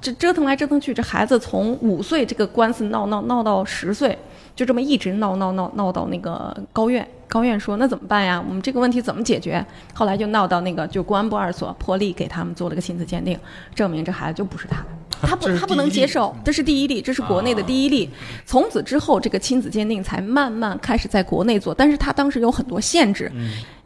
[0.00, 4.16] 这折腾来折腾去，这孩子从五岁这个官司闹闹闹到十岁，
[4.54, 7.06] 就这么一直闹闹闹闹到那个高院。
[7.28, 8.44] 高院说那怎么办呀？
[8.46, 9.64] 我们这个问题怎么解决？
[9.94, 13.38] 后来就闹到那个就公安部二所破例给他们做了个亲子鉴定，
[13.74, 14.86] 证明这孩子就不是他的。
[15.22, 18.10] 他不，他不能接受，这是第一例，这是国内的第一例。
[18.44, 23.30] 从此之后，这个亲子鉴定才慢慢开始在国内做，但是他当时有很多限制，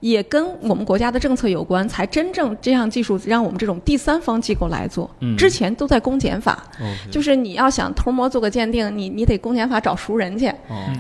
[0.01, 5.11] 也跟我们国家的政策有关，才真正这项技术让我们这种第三方机构来做。
[5.37, 6.65] 之前都在公检法，
[7.11, 10.53] 就是你要想偷摸做个鉴定，你你得公检法找熟人去，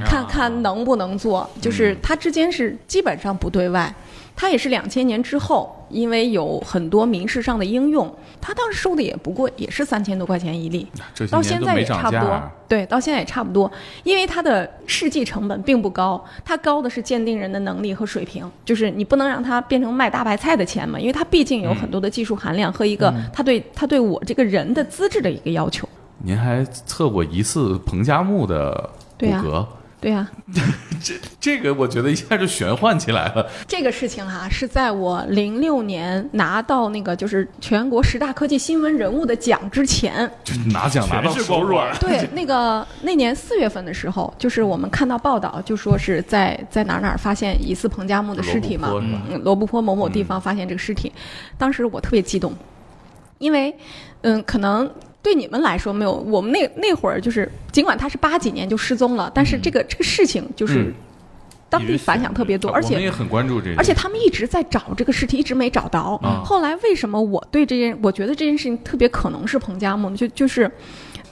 [0.05, 1.49] 看看能不能做。
[1.61, 3.95] 就是他之间是基本上不对外。
[4.37, 10.87] 它也是两千年之后，因为有很多民事上的应用，它当时收的也不贵，也是三千多块钱一粒，
[11.31, 12.43] 到现在也差不多。
[12.69, 13.71] 对，到现在也差不多，
[14.05, 25.89] 因为它的试剂成本并不高，它高的是鉴定人的能力和水平，就是你不能让它变成卖大白菜的钱嘛，因为它毕竟有很多的技术含量和一个它对它对我这个人的资质的一个要求。
[26.19, 29.41] 您还测过一次彭加木的骨骼？
[29.41, 29.67] 对
[30.11, 30.31] 呀，
[31.03, 33.47] 这这个我觉得一下就玄幻起来了。
[33.67, 41.97] 这个事情哈，是在我零六年拿到那个就是全国十大科技新闻人物的奖之前，就拿奖拿到手软。
[41.99, 48.93] 对，那个那年四月份的时候，就是我们看到报道，就说是在在哪哪发现疑似彭加木的尸体嘛，
[49.43, 51.11] 罗布泊某某地方发现这个尸体，
[51.57, 52.55] 当时我特别激动，
[53.39, 53.75] 因为
[54.21, 54.91] 嗯，可能。
[55.27, 60.95] 对你们来说没有，我们那那会儿就是，尽管他是八几年就失踪了，但是这个这个事情就是
[61.69, 66.17] 当地反响特别多，而且也很关注这个，而且他们一直在找这个尸体，一直没找到。
[66.45, 70.71] 后来为什么我对这件，我觉得这件事情特别可能是彭加木，就就是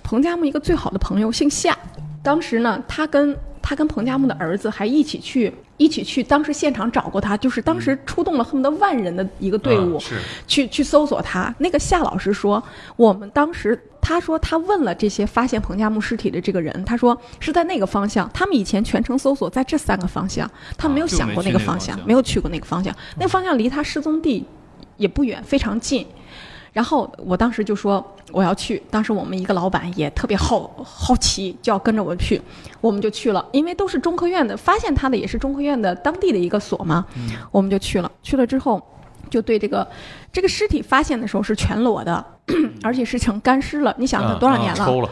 [0.02, 1.78] 彭加木一个最好的朋友姓夏，
[2.20, 5.50] 当时呢，他跟他跟彭加木的儿子还一起去。
[5.76, 10.00] 一起去，当时现场找过他，就是当时出动了恨不得万人的一个队伍，
[10.46, 11.52] 去去搜索他。
[11.58, 12.62] 那个夏老师说，
[12.94, 20.48] 我们当时他说他问了这些发现彭加木尸体的这个人，他说是在那个方向，他们以前全程搜索在这三个方向，
[20.78, 24.46] 他没有想过那个方向，没有去过那个方向，那个方向离他失踪地
[24.96, 26.06] 也不远，非常近。
[26.74, 32.42] 然后我当时就说我要去，当时我们一个老板也特别好好奇，就要跟着我去，
[32.80, 37.06] 我们就去了，因为都是中科院的，发现他的也是中科院的当地的一个所嘛，
[37.52, 38.10] 我们就去了。
[38.24, 38.82] 去了之后，
[39.30, 39.88] 就对这个
[40.32, 42.24] 这个尸体发现的时候是全裸的，
[42.82, 43.94] 而且是成干尸了。
[43.96, 45.08] 你想他多少年了？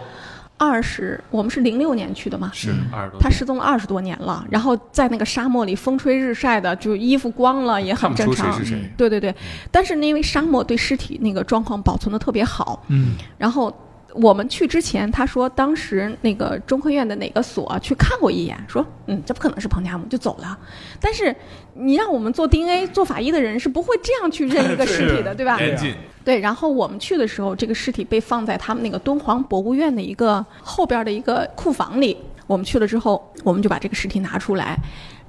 [0.65, 2.49] 二十，我们是零六年去的嘛？
[2.55, 3.21] 是二十多。
[3.21, 8.57] 他失踪了二十多年了，然后在那个沙漠里风吹日晒的，就衣服光了也很正常。
[8.97, 9.35] 对对对，
[9.73, 12.85] 但是因为沙漠对尸体那个状况保存的特别好。
[12.87, 13.17] 嗯。
[13.37, 13.77] 然后
[14.15, 20.59] 我们去之前，他说当时那个中科院的哪个所去看过一眼，说嗯，这不可能是彭加木，就走了。
[21.01, 21.35] 但是
[21.75, 25.59] 你让我们做 DNA 做法医的人是不会这样去认一个尸体的， 对吧？
[26.25, 32.17] 对，然后我们去的时候，这个尸体被放在他们那个敦煌博物院的一个后边的一个库房里。
[32.47, 34.79] 我们去了之后，我们就把这个尸体拿出来，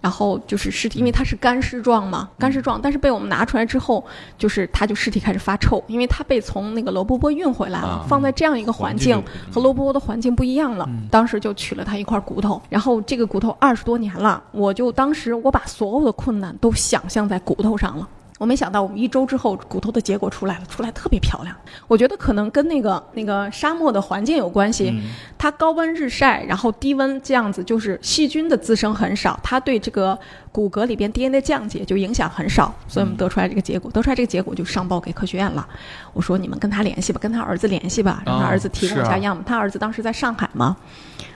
[0.03, 2.77] 然后就是尸体，因为它是干尸状嘛，干尸状。
[2.83, 4.05] 但是被我们拿出来之后，
[4.37, 9.15] 就是它就尸体开始发臭，因为它被从那个罗波波运回来了，放在这样一个环境
[9.49, 10.85] 和罗波波的环境不一样了。
[11.09, 18.05] 当时就取了它一块骨头，然后这个骨头二十多年了，我就当时我把所有的困难都想象在骨头上了。
[18.43, 21.55] 我没想到我们一周之后骨头的结果出来了，出来特别漂亮。
[21.87, 24.93] 我觉得可能跟那个那个沙漠的环境有关系，
[25.37, 30.19] 它高温日晒，然后低温这样子，就是细菌的滋生很少，它对这个
[30.51, 33.89] 骨骼里边 DNA 的降解就影响很少，所以我们得出来这个结果。
[33.89, 35.65] 得出来这个结果就上报给科学院了。
[36.11, 39.45] 我说你们跟他联系吧，跟他儿子联系吧，让他儿子提供一下样本。
[39.45, 40.75] 他儿子当时在上海嘛，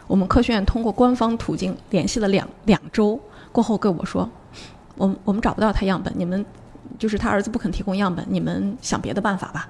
[0.07, 3.17] 我们科学院通过官方途径联系了两两周，
[3.53, 4.29] 过后跟我说，
[4.97, 6.45] 我们我们找不到他样本，你们
[6.97, 9.67] 就是他儿子不肯提供样本，你们想别的办法吧。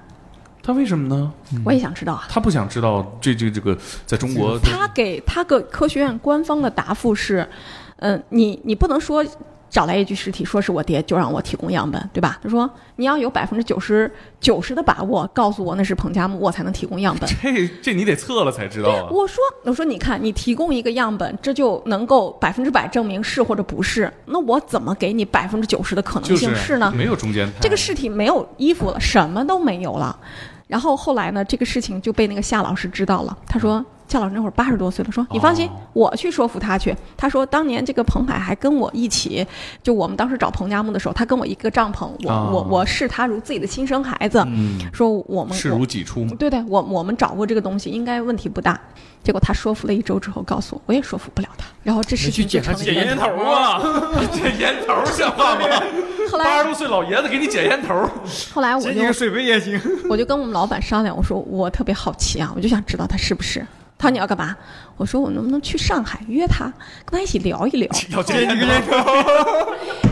[0.62, 1.32] 他为什么呢？
[1.64, 2.26] 我也想知道啊。
[2.28, 7.48] 他不想知道这这这个在中国他给他个科学院官方的答复是，
[7.96, 9.24] 嗯、你你不能说
[9.70, 12.38] 找来一具尸体说是我爹就让我提供样本，对吧？
[12.42, 14.10] 他说你要有百分之九十
[14.40, 17.28] 九十的把握告诉我那是彭加木，我才能提供样本。
[17.42, 19.08] 这这你得测了才知道啊。
[19.10, 26.92] 我说我说你看你提供一个样本，这就能够百分之百证明是或者不是，那我怎么给你百分之九十的可能性是性呢？
[26.96, 27.50] 没有中间。
[27.60, 30.18] 这个尸体没有衣服了，什么都没有了。
[30.66, 33.36] 然后后来呢，这个事情就被那个夏老师知道了。
[33.46, 36.96] 他说，夏老师那会儿八十多岁了，说你放心，哦我去说服他去。
[37.16, 39.46] 他说当年这个彭海还跟我一起，
[39.82, 46.34] 就我们当时找彭加木的时候，他跟我一个帐篷，我、哦我我视他如自己的亲生孩子，嗯，说我们视如己出嘛。
[46.38, 48.80] 对对，我我们找过这个东西，应该问题不大。
[49.22, 51.66] 结果他说服了一周之后，告诉我，我也说服不了他。
[51.82, 53.82] 然后这事情就去检查成了一个捡烟头啊！
[54.32, 55.66] 捡烟头像话吗？
[56.30, 58.08] 后来八十多岁老爷子给你捡烟头，
[58.52, 59.78] 后来我就捡几个水杯也行。
[60.08, 63.66] 我就跟我们老板商量，我说我特别好奇啊，我就想知道他是不是。
[63.98, 64.56] 他说你要干嘛？
[64.96, 66.72] 我说我能不能去上海约他，
[67.04, 67.88] 跟他一起聊一聊。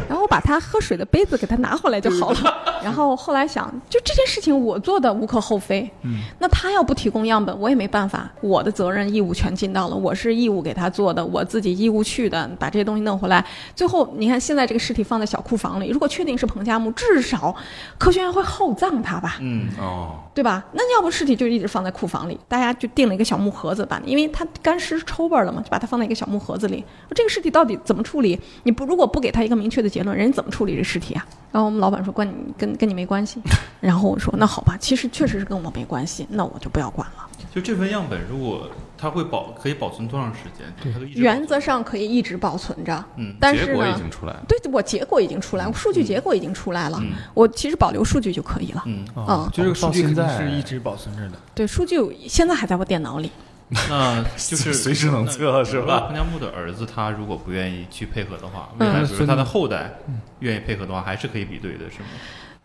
[0.08, 2.54] 然后我把他喝水的杯子给他拿回来就好了。
[2.82, 5.90] 然后后来想，就这件事情我做的无可厚非。
[6.02, 13.44] 嗯，那他要不提供样本，我也没办法，我的责任义务全尽到了，我是义务给他做的，我自己义务去的，把这些东西弄回来。
[13.74, 17.54] 最后你看，现在这个尸体放在小库房里，如果确定是彭加木，至少
[17.98, 19.38] 科学院会厚葬他吧？
[19.40, 20.64] 嗯，哦，对吧？
[20.72, 26.82] 那要不尸体就一直放在库房里，大家就定了一个小木盒子吧，因为它干湿抽味儿了嘛，就把它放在一个小木盒子里。
[27.14, 28.40] 这个尸体到底怎么处理？
[28.62, 31.24] 你不如果不给他一个明确的结论，人家怎么处理这尸体啊？
[31.52, 33.40] 然后我们老板说关你跟跟你没关系，
[33.80, 37.28] 然后我说那好吧，其实确实是跟我没关系，那我就不要管了。
[37.54, 38.68] 就这份样本，如果
[38.98, 40.66] 它会保可以保存多长时间？
[40.76, 44.44] 它可以一直保存原则上可以一直保存着，嗯但是结果已，经出来了。
[44.48, 48.82] 对我结果已经出来，我数据结果已经出来了，嗯我其实保留数据就可以了。
[48.86, 51.38] 嗯，嗯就这个数据肯定到现在是一直保存着的。
[51.54, 51.98] 对，数据
[52.28, 53.30] 现在还在我电脑里。
[53.90, 59.92] 那就是随时能测是吧彭加木的儿子他如果不愿意去配合的话，嗯未来比如说他的后代
[60.38, 62.06] 愿意配合的话，还是可以比对的，是吗？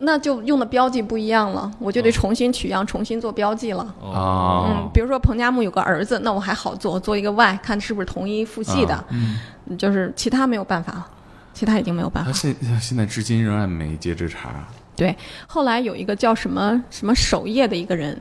[0.04, 3.96] 那就用的标记不一样了，我就得重新取样，重新做标记了。
[4.00, 9.04] 哦，啊嗯，，比如说彭加木有个儿子，那我还好做，做一个 Y，看是不是同一父系的。
[9.10, 9.40] 嗯，
[9.78, 11.08] 就是其他没有办法了，
[11.54, 12.32] 其他已经没有办法。
[12.32, 14.50] 他现现在至今仍然没接这茬。
[14.96, 15.16] 对，
[15.48, 18.20] 后来有一个叫什么什么守夜的一个人，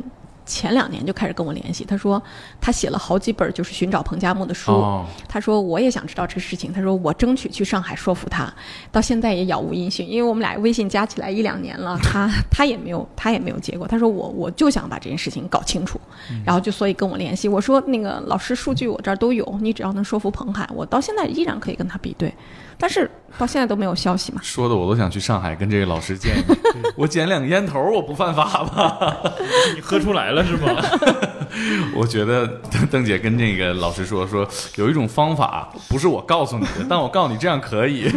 [0.51, 2.21] 前两年就开始跟我联系，他说
[2.61, 4.73] 他写了好几本就是寻找彭加木的书。
[4.73, 8.53] 哦，他说我也想知道这个事情，他说我争取去上海说服他，
[8.91, 13.87] 到现在也杳无音讯，因为我们俩微信加起来一两年了， 他他也没有他也没有结果。
[13.87, 16.01] 他说我我就想把这件事情搞清楚，
[16.45, 22.35] 然后就所以跟我联系，我说那个老师数据我这儿都有，你只要能说服彭海，我到现在依然可以跟他比对，
[22.81, 23.09] 但是
[23.39, 24.41] 到现在都没有消息嘛。
[24.43, 26.59] 说的我都想去上海跟这个老师见一面。
[26.97, 29.23] 我捡两个烟头，我不犯法吧？
[29.77, 30.69] 你喝出来了是吗？
[31.95, 38.11] 我觉得邓邓姐跟这个老师说说，有一种方法不是我告诉你的，但我告诉你这样可以。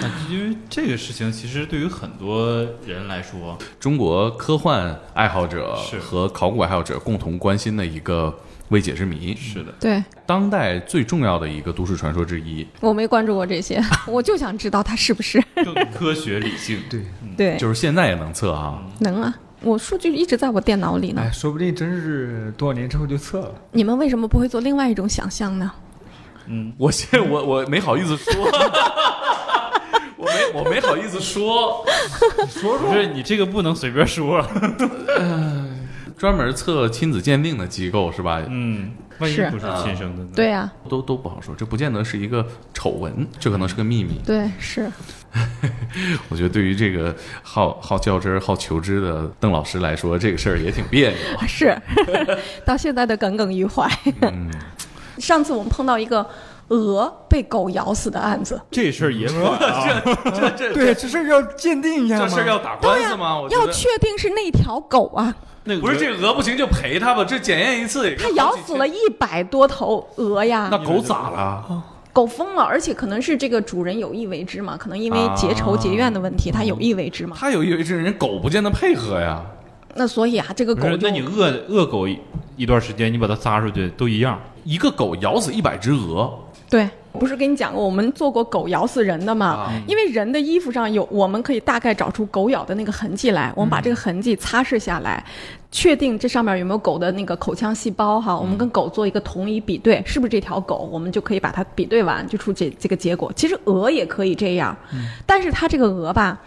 [0.00, 8.34] 那因为这个事情，其实对于很多人来说，中国科幻爱好者和考古爱好者共同关心的一个
[8.70, 10.02] 未解之谜，是的，对。
[10.26, 12.66] 当代最重要的一个都市传说之一。
[12.80, 15.42] 我没关注过这些， 我就想知道它是不是。
[15.56, 16.78] 更科学理性。
[16.90, 17.00] 对，
[17.36, 19.34] 对，就是现在也能测啊，能啊。
[19.60, 21.22] 我数据一直在我电脑里呢。
[21.24, 23.54] 哎，，说不定真是多少年之后就测了。
[23.72, 25.72] 你们为什么不会做另外一种想象呢？
[26.46, 28.32] 嗯，我现我我没好意思说，
[30.16, 31.84] 我没我没好意思说，
[32.62, 34.40] 不是你这个不能随便说。
[36.18, 38.42] 专门测亲子鉴定的机构是吧？
[38.48, 40.30] 嗯，万一不是亲生的呢？
[40.34, 42.44] 对呀、都都不好说，这不见得是一个
[42.74, 44.20] 丑闻，这可能是个秘密。
[44.26, 44.90] 对，是。
[46.28, 51.18] 我觉得对于这个好好较真儿、好求知的邓老师来说，这个事儿也挺别扭。
[51.46, 51.80] 是，
[52.66, 53.88] 到现在都耿耿于怀。
[54.22, 54.50] 嗯，
[55.18, 56.28] 上次我们碰到一个
[56.68, 60.02] 鹅被狗咬死的案子，这事儿也管啊。
[60.24, 62.28] 这这对，这事儿要鉴定一下这？
[62.28, 63.42] 事儿要打官司吗？
[63.50, 71.82] 要确定是那条狗啊，那个不是这鹅不行就赔他吧，这检验一次也它咬死了一百多头鹅呀那，狗咋了？
[72.12, 77.36] 狗疯了，而且可能是这个主人有意为之嘛，可能因为结仇结怨的问题，他有意为之嘛。
[77.38, 79.40] 他有意为之，人狗不见得配合呀。
[79.94, 82.18] 那所以啊，这个，狗那你饿饿狗一
[82.56, 84.38] 一段时间，你把它撒出去都一样。
[84.64, 86.30] 一个狗咬死一百只鹅，
[86.70, 89.46] 对，不是跟你讲过我们做过狗咬死人的嘛？
[89.46, 95.24] 啊因为人的衣服上有，我们可以大概找出狗咬的那个痕迹来，我们把这个痕迹擦拭下来，
[95.72, 103.32] 确定这上面有没有狗的那个口腔细胞哈，我们跟狗做一个同一比对，是不是这条狗，我们就可以把它比对完，就出这这个结果。
[103.34, 104.76] 其实鹅也可以这样，
[105.24, 106.38] 但是它这个鹅吧。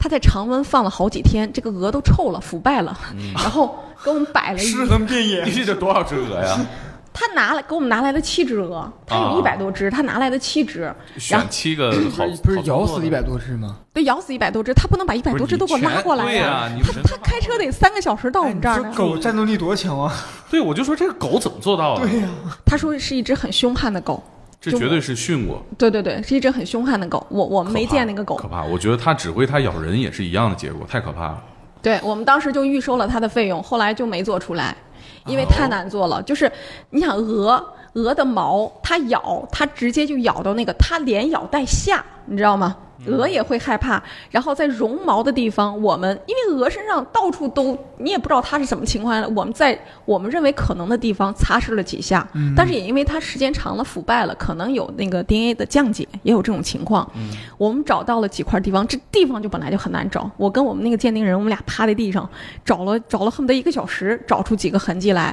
[0.00, 2.96] 它在常温放了好几天，这个鹅都臭了、腐败了，
[3.34, 3.74] 然后
[4.04, 5.50] 给我们摆了一尸横遍野你。
[5.50, 6.56] 这得多少只鹅呀？
[7.18, 13.76] 他拿来给我们拿来了七只鹅，他有啊一百多只，他拿来的七只，然选后七个好，不是咬死一百多只吗？
[13.92, 20.14] 对咬死一百多只，他不能把一百多只都给我拉过来对呀你他全他开车得三个小时到我们这儿呢狗战斗力多强啊！
[20.48, 22.06] 对，我就说这个狗怎么做到的？
[22.06, 22.28] 对呀，
[22.64, 24.22] 他说是一只很凶悍的狗，
[24.60, 27.26] 这绝对是训过，对对对，是一只很凶悍的狗。
[27.30, 28.62] 我我们没可怕见那个狗可，怕。
[28.62, 31.42] 我觉得它指挥它咬人也是一样的结果，太可怕了。
[31.80, 34.76] 对我们当时就预收了它的费用，后来就没做出来，
[35.26, 36.22] 因为太难做了。
[36.22, 36.50] 就是
[36.90, 42.76] 你想鹅鹅的毛，它咬它直接就咬到那个，它连咬带下，你知道吗？
[43.06, 52.26] 鹅也会害怕，然后在绒毛的地方，我们因为鹅身上到处都，你也不知道它是什么情况，我们在我们认为可能的地方擦拭了几下，
[52.56, 57.08] 但是也因为它时间长了腐败了，可能有那个 DNA 的降解，也有这种情况。
[57.56, 60.28] 我们找到了几块地方，这地方就本来就很难找。
[60.36, 62.28] 我跟我们那个鉴定人，我们俩趴在地上
[62.64, 65.32] 找了找了恨不得一个小时，找出几个痕迹来。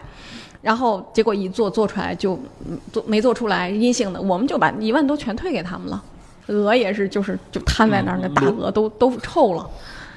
[0.66, 2.34] 然后结果一做做出来就
[2.68, 6.04] 嗯做没做出来阴性的，我们就把一万多全退给他们了。
[6.48, 9.70] 鹅也是，就是就瘫在那儿，那大鹅都都臭了。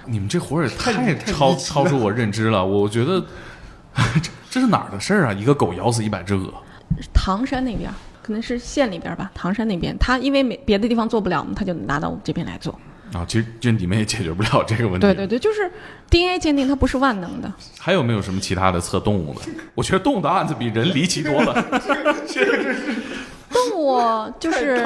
[0.06, 2.64] 你们这活儿也太太超超出我认知了。
[2.64, 3.22] 我觉得
[4.22, 5.32] 这这是哪儿的事儿啊？
[5.34, 6.50] 一个狗咬死一百只鹅，
[7.12, 7.90] 唐山那边
[8.22, 12.74] 可能是县里边吧，唐山那边他因为没别的地方做不了嘛，他就拿到我们这边来做。
[13.12, 15.00] 啊，其实就你们也解决不了这个问题。
[15.00, 15.70] 对对对，就是
[16.10, 17.52] DNA 鉴定它不是万能的。
[17.78, 19.40] 还有没有什么其他的测动物的？
[19.74, 21.54] 我觉得动物的案子比人离奇多了。
[23.50, 24.84] 动物就是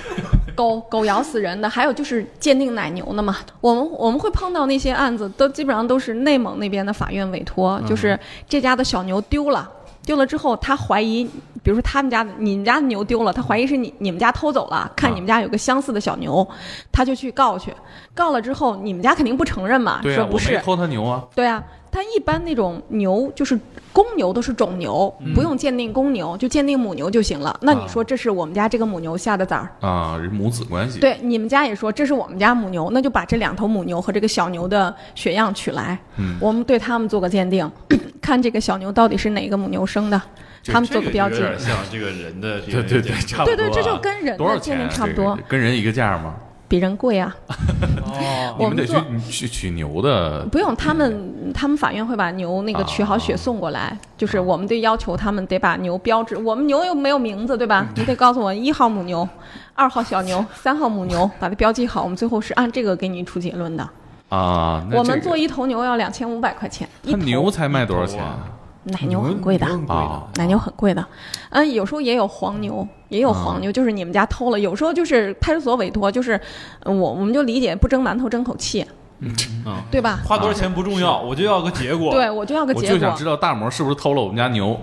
[0.56, 3.36] 狗狗咬死人的，还有就是鉴定奶牛的嘛。
[3.60, 9.70] 我们我们会碰到那些案子，都基本上都是内蒙那边的法院委托，就是这家的小牛丢了。
[10.08, 11.22] 丢了之后，他怀疑，
[11.62, 16.48] 比如说他们家的、你们家的牛丢了，他怀疑是你你们家偷走了，看你们家有个相似的小牛，
[16.90, 17.74] 他就去告去。
[18.14, 20.58] 告了之后，你们家肯定不承认嘛，对啊，说不是。
[20.60, 21.22] 偷他牛啊。
[21.34, 23.58] 对啊，它一般那种牛就是
[23.92, 27.58] 公牛都是种牛，不用鉴定公牛，就鉴定母牛就行了。
[27.62, 29.70] 那你说这是我们家这个母牛下的崽儿？
[29.80, 31.00] 啊，人母子关系。
[31.00, 37.68] 对，你们家也说这是我们家母牛，那就把这两头母牛和这个小牛的血样取来，嗯我们对它们做个鉴定，
[38.20, 40.20] 看这个小牛到底是哪个母牛生的，
[40.64, 41.42] 他们做个标记有。
[41.42, 43.56] 点像这个人的对对对，差不多啊。
[43.56, 44.78] 对对，这就跟人的鉴？
[44.78, 46.34] 定差不多，跟人一个价吗？
[46.68, 47.34] 比人贵啊。
[48.04, 48.94] 哦，你们得去
[49.30, 50.44] 去取牛的。
[50.46, 57.86] 不用，他们他们法院会把牛那个取好血送过来，就是我们得要求他们得把牛标志，我们牛又没有名字，对吧？
[57.96, 59.26] 你得告诉我一号母牛、
[59.74, 63.88] 二号小牛、 三号母牛，把它标记好，我们最后是按这个给你出结论的。
[64.28, 68.38] 啊，那我们做一头牛要两千五百块钱，一头牛才卖多少钱啊？
[68.88, 70.26] 奶牛很贵的，啊。
[70.36, 71.06] 奶牛很贵的，
[71.50, 76.40] 嗯，有时候也有黄牛，也有黄牛，就是你们家偷了，有时候就是派出所委托，就是
[76.82, 78.84] 呃我我们就理解不争馒头争口气，
[79.20, 79.32] 嗯，
[79.90, 80.20] 对吧？
[80.24, 82.12] 花多少钱不重要，我就要个结果。
[82.12, 83.24] 对，我就要个结果我就想知。
[83.24, 84.78] 道大魔是不是偷了我们家牛？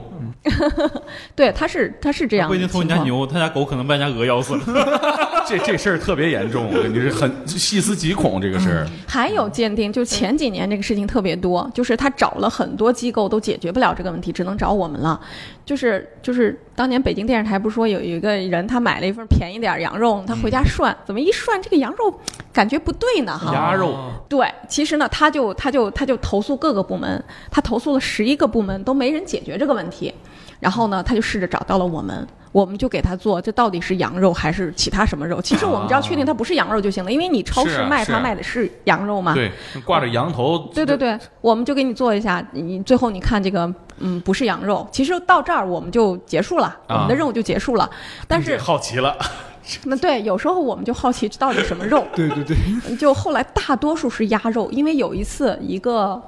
[1.36, 4.62] 对，他是他是这样的不一定偷你家牛，他家狗可能把你家鹅咬死了。
[5.48, 8.88] 这这事儿特别严重，我跟你是，很细思极恐这个事儿。
[9.08, 15.20] 还有鉴定，就前几年这个事情特别多，就是他找了很多机构都解决不了这个问题，只能找我们了。
[15.66, 22.14] 就是就是当年北京电视台不是说有有一个人他买了一份便宜点儿羊肉，他回家涮，怎么一涮这个羊肉
[22.54, 23.36] 感觉不对呢？
[23.36, 23.98] 哈，鸭肉
[24.30, 30.14] 对，其实呢，他就他就他就投诉各个部门，他投诉了十一个部门都没人解决这个问题，
[30.60, 35.42] 然后呢，他就试着找到了我们，我们就给他做，这到底是羊肉还是其他什么肉？
[35.42, 39.34] 其实我们只要确定它不是羊肉就行了，因为你超市卖它卖的是羊肉嘛。
[39.34, 39.52] 对，
[39.84, 40.60] 挂着羊头。
[40.74, 44.88] 对对对，我们就给你做一下，你最后你看这个，嗯，不是羊肉。
[44.90, 47.90] 其实到这儿我们就结束了，我们的任务就结束了。
[48.26, 49.18] 但是好奇了，
[49.84, 52.06] 那对，有时候我们就好奇这到底什么肉。
[52.16, 56.22] 对对对，就后来大多数是鸭肉，因为有一次一个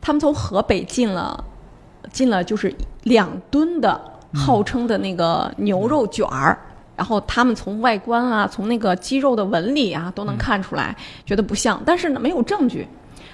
[0.00, 1.42] 他们从河北进了
[2.12, 2.72] 进了就是
[3.02, 4.00] 两吨的
[4.34, 6.58] 号称的那个牛肉卷儿。
[6.96, 12.86] 然后他们从外观啊，从那个鸡肉的纹理啊，都能看出来，觉得不像，但是呢没有证据。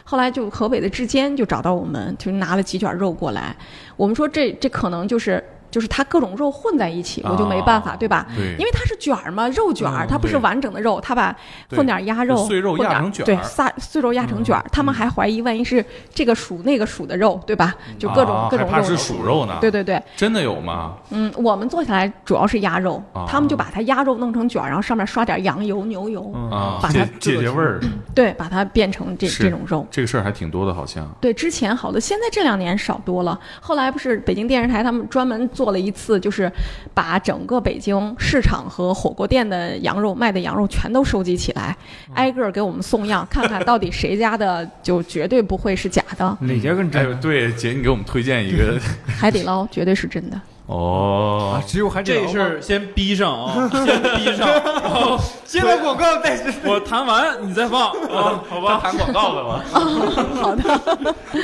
[0.03, 3.55] 后来就河北的质监就找到我们，就拿了几卷肉过来。
[3.99, 8.27] 我们说这这可能就是就是它各种肉混在一起，我就没办法，啊对吧？
[8.37, 11.35] 对因为它是卷儿嘛，肉卷儿，嗯它不是完整的肉，它把
[11.71, 14.65] 混点鸭肉、碎肉压成卷儿对，撒碎肉压成卷儿。
[14.73, 17.75] 他们还怀疑万一是这个属那个属的肉，对吧？
[17.99, 18.73] 就各种、啊各种肉。
[18.73, 19.59] 还怕是鼠肉呢？
[19.61, 20.95] 对对对，真的有吗？
[21.11, 27.81] 嗯，我们做起来主要是鸭肉，啊他们就把它鸭肉弄成卷儿，然后上面刷点羊油、牛油，啊，把它借借借味儿，
[28.15, 29.87] 对，把它变成这这种肉。
[29.91, 31.09] 这个事儿还挺多的，好像。
[31.21, 33.39] 对，之前好多，现在这两年少多了。
[33.61, 36.51] 后来不是北京电视台他们专门做了一次，就是
[36.95, 41.77] 把整个北京市场和火锅店的羊肉卖的羊肉全都收集起来，
[42.15, 50.41] 挨个儿给我们送样，看看到底谁家的就绝对不会是假的，哪家更哎真？，对，姐，你给我们推荐一个 海底捞绝对是真的。
[50.71, 54.47] 哦啊，，只有海底捞这事儿先逼上啊，先逼上，
[54.81, 58.79] 然后接了广告再我谈完你再放 啊，好吧？
[58.81, 59.61] 谈广告的吗？
[60.41, 60.63] 好的，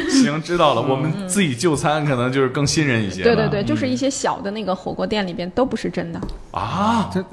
[0.09, 0.81] 行，知道了。
[0.83, 3.25] 我们自己就餐可能就是更信任一些。
[3.25, 6.21] 对对对，，就是一些小的那个火锅店里边都不是真的，
[6.53, 7.25] 啊，这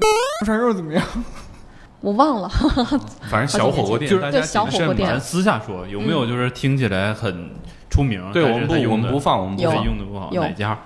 [0.44, 1.02] 涮肉怎么样？
[2.00, 2.48] 我忘了。
[3.30, 7.50] 反正小火锅店，就是大家对小火锅店咱私下说，有没有就是听起来很
[7.88, 8.20] 出名？
[8.32, 9.84] 对我们不我们不放，我们不有他放。
[9.84, 10.76] 用的不好，哪家？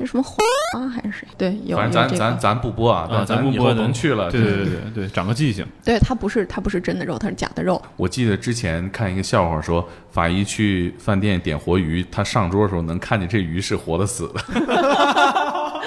[0.00, 0.34] 这是什么花
[0.78, 1.28] 啊还是谁？
[1.36, 2.18] 对，有反正咱这个。
[2.18, 4.30] 咱咱不播啊，啊，咱不播的甭去了。
[4.30, 5.66] 对对对对对，长个记性。
[5.84, 7.80] 对，它不是它不是真的肉，它是假的肉。
[7.98, 14.40] 我记得之前看一个笑话说，法医去饭店点活鱼，他上桌的时候能看见这鱼是活的死的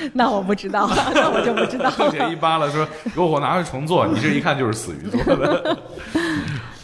[0.14, 1.90] 那我不知道， 那我就不知道。
[1.98, 5.76] 并且一扒拉说给我拿回重做，你这一看就是死鱼做的。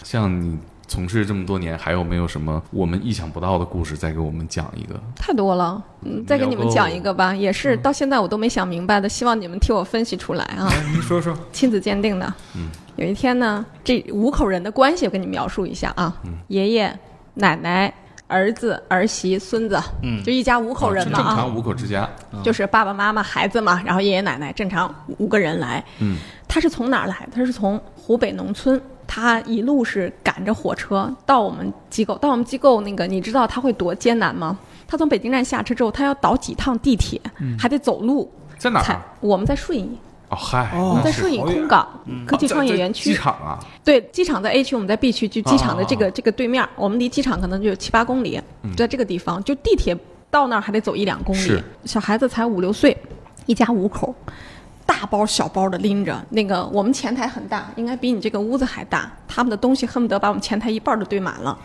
[0.02, 0.58] 像你
[0.88, 3.96] 从事这么多年，还有没有什么我们意想不到的故事？
[3.96, 4.94] 再给我们讲一个。
[5.16, 10.68] 太多了，嗯，再给你们讲一个吧，也是到现在我都没想明白的，希望你们替我分析出来啊。
[10.70, 16.98] 哎你说说， 亲子鉴定的，嗯，有一天呢，这五口人的关系我跟你描述一下啊，嗯爷爷、
[17.34, 17.92] 奶奶、
[18.28, 22.08] 儿子、儿媳、孙子，嗯就一家五口人嘛啊，常五口之家，
[22.44, 25.84] 就是爸爸妈妈、孩子嘛，然后爷爷奶奶，正常五个人来。
[25.98, 26.16] 嗯，
[26.46, 27.28] 他是从哪儿来？
[27.34, 28.80] 他是从湖北农村。
[29.06, 34.58] 他一路是赶着火车到我们机构，到我们机构那个，你知道他会多艰难吗？
[34.88, 37.20] 他从北京站下车之后，他要倒几趟地铁，
[37.58, 38.30] 还得走路。
[38.58, 39.02] 在哪儿？
[39.20, 39.98] 我们在顺义，
[40.30, 41.86] 哦，嗨，哦我们在顺义空港
[42.26, 43.18] 科技创业园区机区。
[43.18, 48.40] 场啊，对，机场在 A 区，我们在 B 区，就机场的这个、哦这个对面，我们离机场可能就有七八公里，
[48.70, 49.96] 就在这个地方，就地铁
[50.30, 51.62] 到那儿还得走一两公里是。
[51.84, 52.96] 小孩子才五六岁，
[53.44, 54.14] 一家五口，
[54.86, 56.24] 大包小包的拎着。
[56.30, 61.58] 那个我们前台很大，应该比你这个屋子还大，他们的东西恨不得把我们前台一半都堆满了。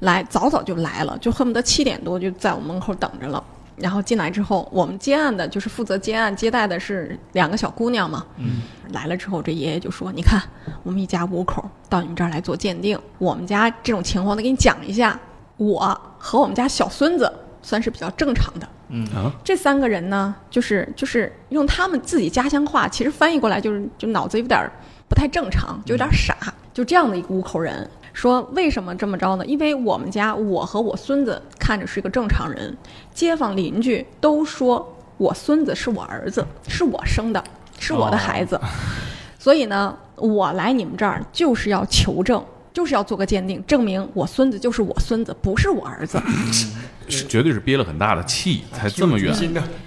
[0.00, 3.42] 来，早早就来了，就恨不得七点多就在我们门口等着了。
[3.76, 8.26] 然后进来之后，我们接案的就是负责接案接待的是两个小姑娘嘛。
[8.36, 8.60] 嗯，
[8.92, 10.42] 来了之后，这爷爷就说：“你看，
[10.82, 15.18] 我们一家五口到你们这儿来做鉴定，我们家这种情况，得给你讲一下。
[15.56, 17.30] 我和我们家小孙子
[17.62, 18.68] 算是比较正常的。
[19.14, 24.68] 啊，这三个人呢，就是就是用他们自己家乡话，其实翻译过来就是就脑子有点
[25.08, 26.36] 不太正常，就有点儿傻，
[26.74, 27.88] 就这样的一个五口人。
[28.12, 29.46] 说为什么这么着呢？
[29.46, 32.76] 因为我们家我和我孙子看着是一个正常人，
[33.14, 37.42] 街坊邻居都说我孙子是我儿子，是我生的，
[37.78, 38.60] 是我的孩子。
[39.38, 46.20] 所以呢，我来你们这儿就是要求证，就是要做个鉴定，证明我孙子就是我孙子，不是我儿子。
[47.10, 49.34] 是绝对是憋了很大的气，才这么远，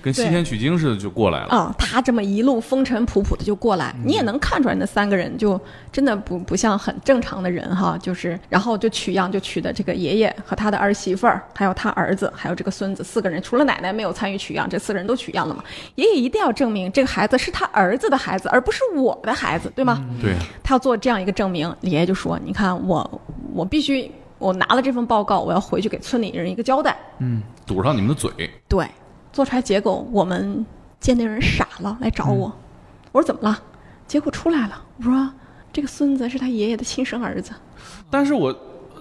[0.01, 1.47] 跟西天取经似的就过来了。
[1.47, 5.59] 啊、他这么一路风尘仆仆的就过来，你也能看出来那三个人就
[5.91, 15.63] 真的不不像很正常的人哈，就是然后就取样就取的这个爷爷和他的儿媳妇儿，还有他儿子，还有这个孙子四个人，除了奶奶没有参与取样，这四个人都取样了嘛。
[15.95, 20.03] 爷爷一定要证明这个孩子是他儿子的孩子，而不是我的孩子，对吗？
[20.21, 23.21] 对，他要做这样一个证明，爷爷就说：“你看我
[23.53, 24.11] 我必须
[24.44, 28.30] 我拿了这份报告，我要回去给村里人一个交代。”嗯堵上你们的嘴，
[28.68, 28.86] 对，
[29.32, 30.66] 做出来结果，我们
[31.00, 32.54] 鉴定人傻了，来找我。
[33.12, 33.58] 我说怎么了？
[34.06, 35.34] 结果出来了，我说
[35.72, 37.54] 这个孙子是他爷爷的亲生儿子。
[38.10, 38.54] 但是我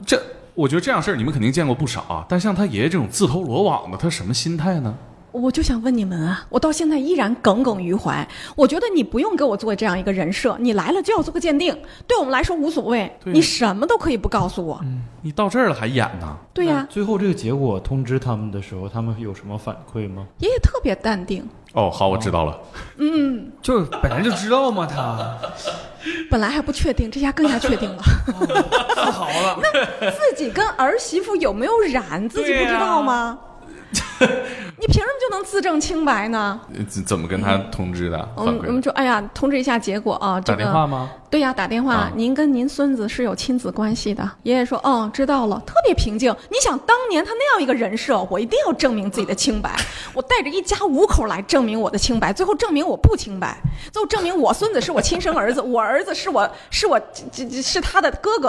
[0.06, 0.22] 这，
[0.54, 2.24] 我觉得这样事儿你们肯定见过不少啊。
[2.28, 4.96] 但像他爷爷这种自投罗网的，他什么心态呢？
[5.32, 8.26] 我就想问你们啊，我到现在依然耿耿于怀。
[8.54, 11.76] 我觉得你不用给我做这样一个人设，你来了就要做个鉴定，
[12.06, 14.80] 对我们来说无所谓，你什么都可以不告诉我。
[15.22, 16.36] 你到这儿了还演呢？
[16.52, 20.26] 对呀、最后这个结果通知他们的时候，他们有什么反馈吗？
[20.38, 22.58] 爷爷特别淡定，哦，好，我知道了。
[22.98, 25.38] 嗯就本来就知道嘛，他
[26.30, 28.02] 本来还不确定，这下更加确定了。
[28.94, 29.58] 自豪了。
[30.00, 33.38] 那自己跟儿媳妇有没有染，自己不知道吗？
[34.78, 36.58] 你凭什么就能自证清白呢？
[36.74, 38.28] 呃怎怎么跟他通知的？
[38.34, 38.44] 我？
[38.44, 41.10] 们我们说，哎呀，通知一下结果啊，这打电话吗？
[41.30, 44.28] 对呀，打电话，啊您跟您孙子是有亲子关系的。
[44.42, 46.34] 爷爷说，哦，知道了，特别平静。
[46.50, 49.76] 你想，当年他那样一个人设，我一定要证明自己的清白，
[50.14, 53.56] 我带着一家五口来证明我的清白，最后证明我不清白，
[53.92, 56.98] 最后证明我孙子是我亲生儿子， 我儿子是我是我
[57.30, 58.48] 这这是他的哥哥，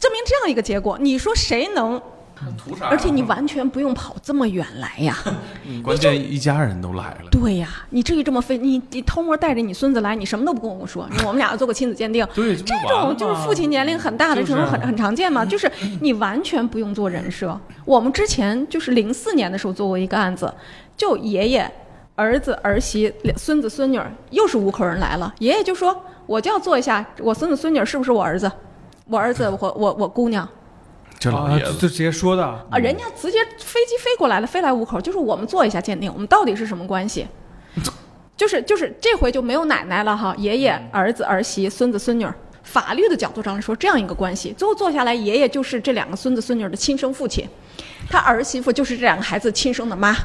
[0.00, 2.00] 证明这样一个结果，你说谁能？
[2.56, 5.16] 图啥呀而且你完全不用跑这么远来呀。
[5.82, 7.28] 关键一家人都来了。
[7.30, 8.58] 对呀，你至于这么费？
[8.58, 15.70] 你你偷摸带着你孙子来，你什么都不跟我说，你说我们俩要做个亲子鉴定，对，这种就是父亲年龄很大的就是这种很很常见嘛，就是
[16.00, 17.58] 你完全不用做人设。
[17.84, 20.52] 我们之前就是零四年的时候做过一个案子，
[20.96, 21.70] 就爷爷、
[22.14, 25.94] 儿子、儿媳、孙子、孙女儿，又是五口人来了，爷爷就说
[26.26, 28.50] 我就要做一下我孙子孙女儿是不是我儿子，
[29.06, 30.50] 我儿子我我我姑娘啊，
[31.24, 37.26] 这老爷子就就直接说的，啊，人家直接飞机飞过来了，飞来五口，就是我们做一下鉴定，我们到底是什么关系？
[38.36, 42.26] 就是就是这回就没有奶奶了哈，爷爷、儿子、儿媳、孙子、孙女。
[42.62, 47.46] 法律的角度上来说，这样一个关系，最后坐下来，爷爷就是这两个孙子孙女的亲生父亲，
[48.08, 50.16] 他儿媳妇就是这两个孩子亲生的妈。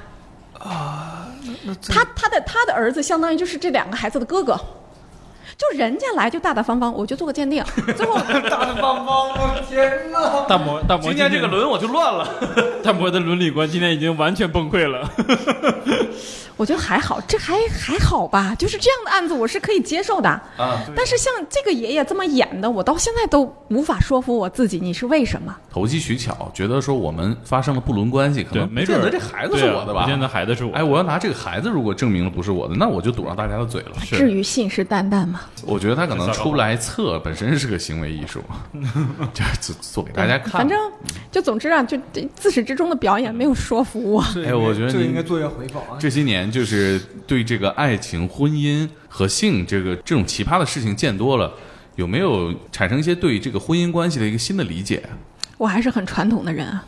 [0.57, 1.27] 啊
[1.87, 4.57] 他他的他的儿子相当于就是这两个孩子的哥哥，
[5.59, 7.61] 就人家来就大大方方，我就做个鉴定，
[7.97, 10.45] 最后大大方方，我天哪！
[10.47, 12.25] 大魔大魔今天这个轮我就乱了。
[12.81, 15.05] 大魔的伦理观今天已经完全崩溃了。
[16.59, 20.29] 我觉得还好，这还还好吧，就是这样的案子我是可以接受的。
[20.57, 25.55] 啊，但是像这个爷爷这么演的，我到现在都无法说服我自己，你是为什么？
[25.71, 30.03] 投机取巧，觉得说我们发生了不伦关系，可，能没准儿不见得这孩子是我的吧？
[30.03, 30.73] 不见得孩子是我。
[30.73, 33.93] 哎，我要拿这个孩子，如果证明了不是我的，那我就堵上大家的嘴了。
[34.01, 35.39] 至于信誓旦旦吗？
[35.65, 38.43] 我觉得他可能出来测本身是个行为艺术，
[39.33, 40.51] 就是做做给大家看。
[40.51, 40.77] 反正
[41.31, 44.21] 就总之啊，就这自始至终的表演没有说服我。
[44.45, 45.95] 哎我觉得您这个应该做一个回访啊。
[45.97, 51.51] 这些年就是对这个爱情、婚姻和性这个这种奇葩的事情见多了，
[51.95, 55.03] 有没有产生一些对这个婚姻关系的一个新的理解？
[55.57, 56.85] 我还是很传统的人啊。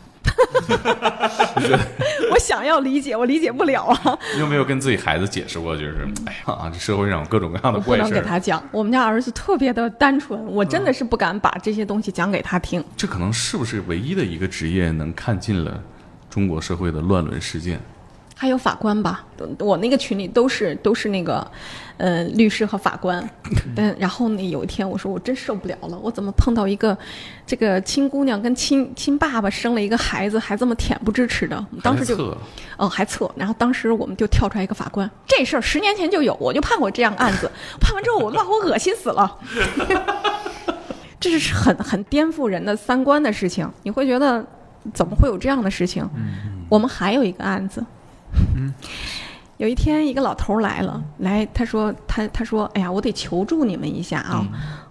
[2.30, 4.18] 我想要理解，我理解不了啊！
[4.34, 5.76] 你有没有跟自己孩子解释过？
[5.76, 8.62] 就是哎呀，啊这社会上有各种各样的我不能怪事儿，给他讲。
[8.70, 12.82] 我们家儿子特别的单纯，我真的是不敢把这些东西讲给他听。
[12.96, 15.82] 这可能是不是唯一的一个职业能看尽了
[16.30, 17.80] 中国社会的乱伦事件？
[18.42, 19.24] 还有法官吧，
[19.60, 21.46] 我那个群里都是都是那个，
[21.96, 23.24] 呃，律师和法官。
[23.72, 26.98] 但然后呢，有一天我说我真受不了了，我怎么碰到一个
[27.46, 31.54] 这个亲姑娘跟亲亲爸爸生了一个孩子，还这么恬不知耻的？
[31.70, 32.36] 我们当时就
[32.76, 37.48] 哦还测，然后当时我们就跳出来一个法官，这事儿十年前就有，我就判过这样案子，
[37.80, 39.38] 判完之后我把我恶心死了。
[41.20, 44.44] 这是很很颠覆人的三观的事情，你会觉得
[44.92, 46.04] 怎么会有这样的事情？
[46.68, 47.84] 我们还有一个案子，
[49.58, 54.44] 有一天一个老头来了，来他说他他说哎呀，我得求助你们一下啊，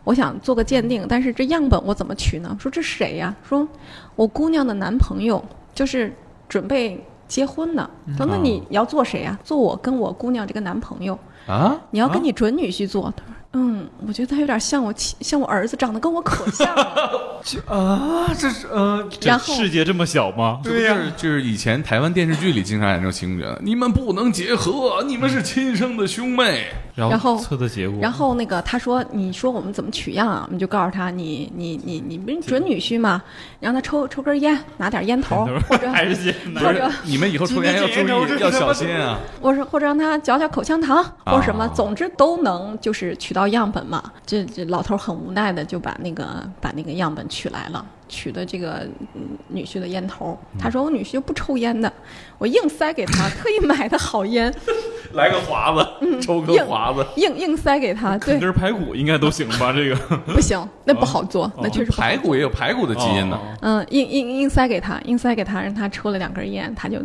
[0.05, 2.55] 我想做个鉴定，但是这样本我怎么取呢？
[2.59, 3.67] 说这谁呀、说
[4.15, 6.15] 我姑娘的男朋友，就是
[6.47, 7.89] 准备结婚呢。
[8.15, 11.19] 说那你要做谁呀、做我跟我姑娘这个男朋友。
[11.47, 13.11] 啊，你要跟你准女婿做。
[13.17, 17.41] 他说嗯，我觉得他有点像我亲，像我儿子，长得跟我可像了。
[17.43, 20.59] 就啊，这是呃，然后世界这么小吗？
[20.63, 26.67] 对呀、就是以前台湾电视剧里经常演这种情节，你们不能结合，你们是亲生的兄妹。
[26.93, 30.43] 然然后测的结果，然后那个他说，你说我们怎么取样啊？
[30.45, 33.21] 我们就告诉他，你你你你不是准女婿吗？
[33.61, 39.17] 让他抽抽根烟，拿点烟头， 或者还是先或者你们以后抽烟要注意，要小心啊！
[39.39, 44.03] 我说或者让他嚼嚼口香糖，或者什么，啊总之都能就是取到样本嘛。
[44.25, 46.25] 这这老头很无奈的就把那个
[46.59, 50.37] 把那个样本取来了，取的这个嗯女婿的烟头。
[50.59, 51.91] 他说我女婿就不抽烟的，
[52.37, 54.53] 我硬塞给他，特意买的好烟，
[55.13, 57.05] 来个华子，抽根华子。
[57.17, 58.17] 硬硬塞给他。
[58.17, 59.73] 对，啃根排骨应该都行吧？
[59.73, 59.95] 这个
[60.33, 63.37] 不行，那不好做，那确实好排骨也有排骨的基因呢。
[63.37, 66.97] 哦嗯，硬硬硬塞给他，硬塞给他，让他抽了两根烟，他就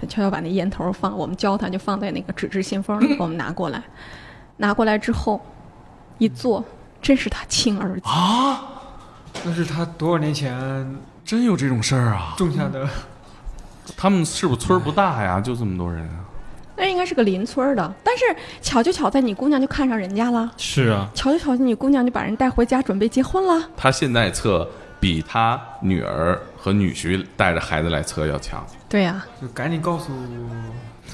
[0.00, 3.82] 他悄悄把那烟头放，我们教他就放在那个纸质信封里， 给我们拿过来，
[4.56, 5.40] 拿过来之后
[6.22, 6.64] 一坐，
[7.00, 8.62] 真是他亲儿子啊。
[9.42, 12.34] 那是他多少年前真有这种事儿啊？
[12.38, 12.88] 种下的。
[13.96, 15.40] 他们是不是村儿不大呀？
[15.40, 16.22] 就这么多人啊？
[16.76, 18.24] 那应该是个邻村儿的，但是
[18.60, 23.68] 巧就巧在你姑娘就看上人家了，是啊，巧就巧在你姑娘就把人带回家准备结婚了。
[23.76, 24.68] 他现在测
[25.00, 28.64] 比他女儿和女婿带着孩子来测要强。
[28.88, 30.12] 对呀、就赶紧告诉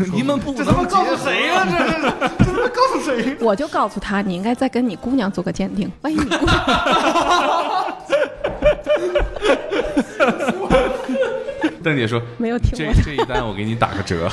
[0.13, 3.37] 你们不这他妈告诉谁呀、这这这这他妈告诉谁？
[3.41, 6.65] 我就告诉他，你应该再跟你姑娘做个鉴定，万一你姑娘
[11.61, 12.93] 但 邓姐说没有听这我。
[13.03, 14.29] 这一单我给你打个折。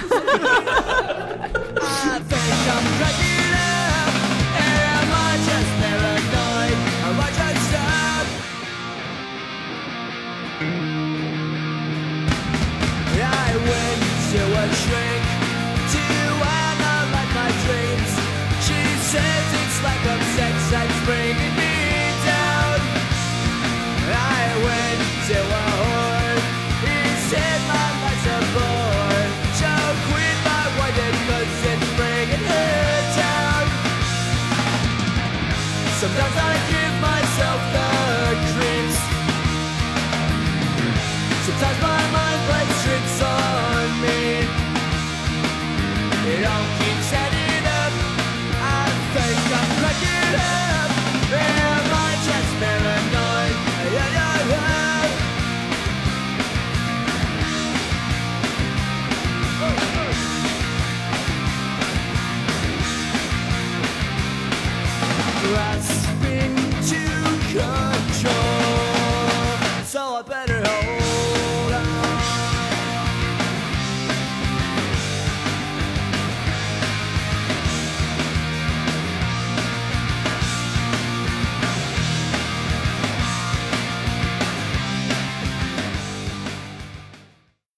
[36.05, 36.54] Sometimes I